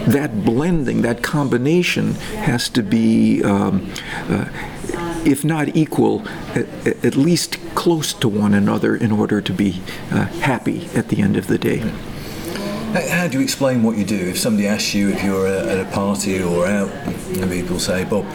that 0.07 0.45
blending, 0.45 1.01
that 1.01 1.21
combination 1.21 2.13
has 2.13 2.69
to 2.69 2.81
be, 2.81 3.43
um, 3.43 3.91
uh, 4.29 4.47
if 5.25 5.43
not 5.43 5.75
equal, 5.75 6.25
at, 6.55 6.65
at, 7.03 7.15
least 7.17 7.57
close 7.75 8.13
to 8.13 8.29
one 8.29 8.53
another 8.53 8.95
in 8.95 9.11
order 9.11 9.41
to 9.41 9.51
be 9.51 9.81
uh, 10.11 10.25
happy 10.39 10.87
at 10.95 11.09
the 11.09 11.21
end 11.21 11.35
of 11.35 11.47
the 11.47 11.57
day. 11.57 11.79
How 13.09 13.27
do 13.27 13.37
you 13.37 13.43
explain 13.43 13.83
what 13.83 13.97
you 13.97 14.05
do? 14.05 14.15
If 14.15 14.39
somebody 14.39 14.65
asks 14.67 14.93
you 14.93 15.09
if 15.09 15.21
you're 15.23 15.45
at 15.45 15.77
a 15.77 15.91
party 15.91 16.41
or 16.41 16.65
out, 16.65 16.89
and 16.89 17.51
people 17.51 17.79
say, 17.79 18.05
Bob, 18.05 18.25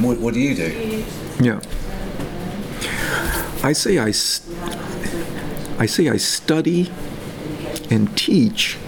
what, 0.00 0.18
what 0.18 0.34
do 0.34 0.40
you 0.40 0.54
do? 0.54 1.04
Yeah. 1.40 1.60
I 3.62 3.72
say 3.72 3.98
I, 3.98 4.08
I 5.78 5.86
say 5.86 6.08
I 6.08 6.16
study 6.16 6.90
and 7.90 8.16
teach 8.16 8.78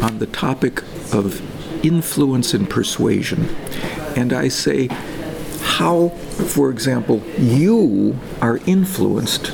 on 0.00 0.18
the 0.18 0.26
topic 0.26 0.82
of 1.12 1.40
influence 1.84 2.54
and 2.54 2.68
persuasion. 2.68 3.48
And 4.16 4.32
I 4.32 4.48
say 4.48 4.88
how, 5.62 6.08
for 6.08 6.70
example, 6.70 7.22
you 7.38 8.18
are 8.40 8.58
influenced 8.66 9.52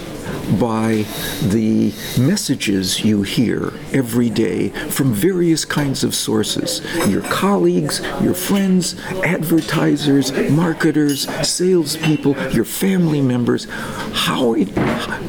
by 0.58 1.04
the 1.42 1.92
messages 2.18 3.04
you 3.04 3.22
hear 3.22 3.72
every 3.92 4.30
day 4.30 4.68
from 4.68 5.12
various 5.12 5.64
kinds 5.64 6.04
of 6.04 6.14
sources 6.14 6.82
your 7.08 7.22
colleagues, 7.22 8.00
your 8.22 8.34
friends, 8.34 8.98
advertisers, 9.24 10.32
marketers, 10.50 11.28
salespeople, 11.46 12.36
your 12.52 12.64
family 12.64 13.20
members. 13.20 13.66
How 14.12 14.54
it, 14.54 14.68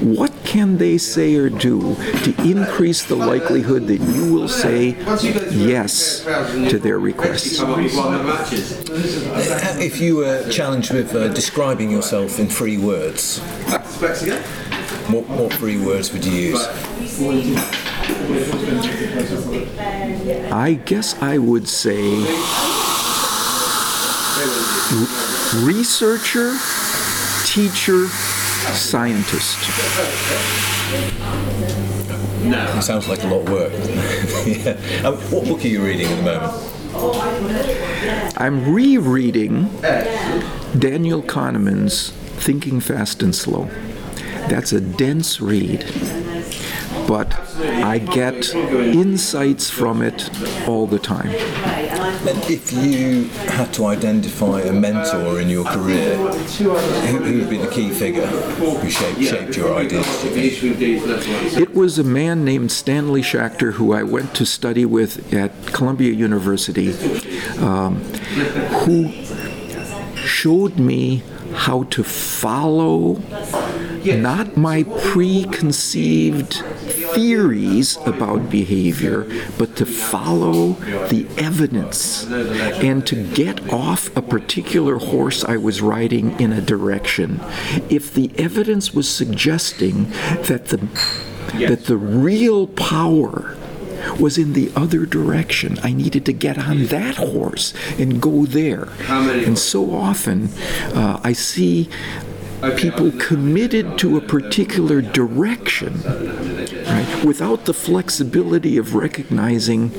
what 0.01 0.31
can 0.43 0.77
they 0.77 0.97
say 0.97 1.35
or 1.35 1.49
do 1.49 1.95
to 1.95 2.33
increase 2.41 3.03
the 3.03 3.15
likelihood 3.15 3.87
that 3.87 3.99
you 3.99 4.33
will 4.33 4.47
say 4.47 4.89
yes 5.51 6.23
to 6.23 6.79
their 6.79 6.99
requests? 6.99 7.59
If 9.77 9.99
you 9.99 10.17
were 10.17 10.49
challenged 10.49 10.93
with 10.93 11.13
uh, 11.15 11.29
describing 11.29 11.91
yourself 11.91 12.39
in 12.39 12.47
three 12.47 12.77
words, 12.77 13.41
what, 15.11 15.27
what 15.29 15.53
three 15.53 15.77
words 15.83 16.11
would 16.11 16.25
you 16.25 16.31
use? 16.31 16.65
I 20.51 20.73
guess 20.85 21.21
I 21.21 21.37
would 21.37 21.67
say 21.67 22.01
researcher, 25.63 26.57
teacher, 27.45 28.07
scientist. 28.73 29.57
It 32.47 32.81
sounds 32.83 33.07
like 33.07 33.23
a 33.23 33.27
lot 33.27 33.41
of 33.41 33.49
work. 33.49 33.71
yeah. 34.45 35.07
Um, 35.07 35.15
what 35.31 35.45
book 35.45 35.63
are 35.63 35.67
you 35.67 35.83
reading 35.83 36.07
at 36.07 36.15
the 36.17 36.23
moment? 36.23 36.75
I'm 38.37 38.73
rereading 38.73 39.69
Daniel 40.77 41.21
Kahneman's 41.23 42.11
Thinking 42.11 42.79
Fast 42.79 43.23
and 43.23 43.35
Slow. 43.35 43.69
That's 44.49 44.73
a 44.73 44.81
dense 44.81 45.41
read, 45.41 45.85
but 47.07 47.33
I 47.83 47.97
get 47.97 48.53
insights 48.53 49.69
from 49.69 50.01
it 50.01 50.29
all 50.67 50.87
the 50.87 50.99
time. 50.99 51.31
If 52.47 52.71
you 52.71 53.25
had 53.49 53.73
to 53.75 53.85
identify 53.85 54.61
a 54.61 54.71
mentor 54.71 55.39
in 55.39 55.49
your 55.49 55.65
career, 55.65 56.15
who, 56.17 57.39
would 57.39 57.49
be 57.49 57.57
the 57.57 57.69
key 57.71 57.89
figure 57.91 58.25
who 58.25 58.89
shaped, 58.89 59.21
shaped 59.21 59.57
your 59.57 59.75
ideas? 59.75 60.05
It 61.57 61.73
was 61.73 61.99
a 61.99 62.03
man 62.03 62.45
named 62.45 62.71
Stanley 62.71 63.21
Schachter 63.21 63.73
who 63.73 63.93
I 63.93 64.03
went 64.03 64.35
to 64.35 64.45
study 64.45 64.85
with 64.85 65.33
at 65.33 65.51
Columbia 65.67 66.13
University, 66.13 66.93
um, 67.59 67.95
who 68.85 69.11
showed 70.15 70.77
me 70.77 71.23
how 71.53 71.83
to 71.83 72.03
follow 72.03 73.15
not 74.05 74.57
my 74.57 74.83
preconceived 74.83 76.53
theories 77.15 77.97
about 78.05 78.49
behavior, 78.49 79.27
but 79.57 79.75
to 79.77 79.85
follow 79.85 80.73
the 81.09 81.27
evidence 81.37 82.25
and 82.29 83.05
to 83.07 83.23
get 83.33 83.71
off 83.73 84.15
a 84.15 84.21
particular 84.21 84.97
horse 84.97 85.43
I 85.43 85.57
was 85.57 85.81
riding 85.81 86.39
in 86.39 86.51
a 86.51 86.61
direction. 86.61 87.39
If 87.89 88.13
the 88.13 88.31
evidence 88.37 88.93
was 88.93 89.09
suggesting 89.09 90.09
that 90.49 90.67
the 90.67 90.87
that 91.53 91.85
the 91.85 91.97
real 91.97 92.67
power 92.67 93.55
was 94.19 94.37
in 94.37 94.53
the 94.53 94.71
other 94.75 95.05
direction. 95.05 95.77
I 95.83 95.91
needed 95.93 96.25
to 96.25 96.33
get 96.33 96.57
on 96.57 96.85
that 96.85 97.15
horse 97.15 97.73
and 97.97 98.21
go 98.21 98.45
there. 98.45 98.89
And 99.47 99.57
so 99.57 99.91
often 99.91 100.49
uh, 100.93 101.19
I 101.23 101.33
see 101.33 101.89
people 102.77 103.11
committed 103.19 103.97
to 103.99 104.17
a 104.17 104.21
particular 104.21 105.01
direction, 105.01 106.01
right, 106.03 107.21
without 107.25 107.65
the 107.65 107.73
flexibility 107.73 108.77
of 108.77 108.95
recognizing 108.95 109.89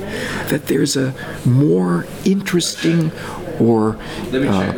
that 0.48 0.66
there's 0.66 0.96
a 0.96 1.14
more 1.44 2.06
interesting 2.24 3.12
or 3.60 3.96
uh, 4.32 4.72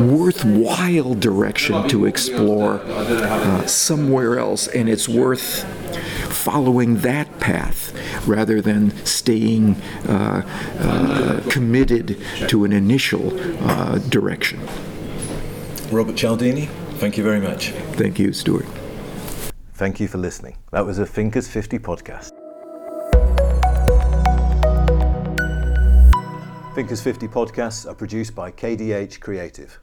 worthwhile 0.00 1.14
direction 1.14 1.88
to 1.88 2.06
explore 2.06 2.80
uh, 2.80 3.66
somewhere 3.66 4.38
else, 4.38 4.66
and 4.68 4.88
it's 4.88 5.08
worth 5.08 5.64
following 6.32 6.98
that 6.98 7.38
path 7.40 7.92
rather 8.26 8.60
than 8.60 8.90
staying 9.04 9.74
uh, 10.08 10.42
uh, 10.80 11.40
committed 11.50 12.16
to 12.48 12.64
an 12.64 12.72
initial 12.72 13.32
uh, 13.68 13.98
direction. 13.98 14.60
Robert 15.90 16.16
Cialdini, 16.16 16.68
thank 16.98 17.16
you 17.16 17.24
very 17.24 17.40
much. 17.40 17.70
Thank 17.96 18.18
you, 18.18 18.32
Stuart. 18.32 18.66
Thank 19.74 20.00
you 20.00 20.08
for 20.08 20.18
listening. 20.18 20.56
That 20.72 20.84
was 20.84 20.98
a 20.98 21.06
Thinkers 21.06 21.48
50 21.48 21.78
podcast. 21.78 22.32
Thinkers 26.74 27.00
50 27.00 27.28
podcasts 27.28 27.88
are 27.88 27.94
produced 27.94 28.34
by 28.34 28.50
KDH 28.50 29.20
Creative. 29.20 29.78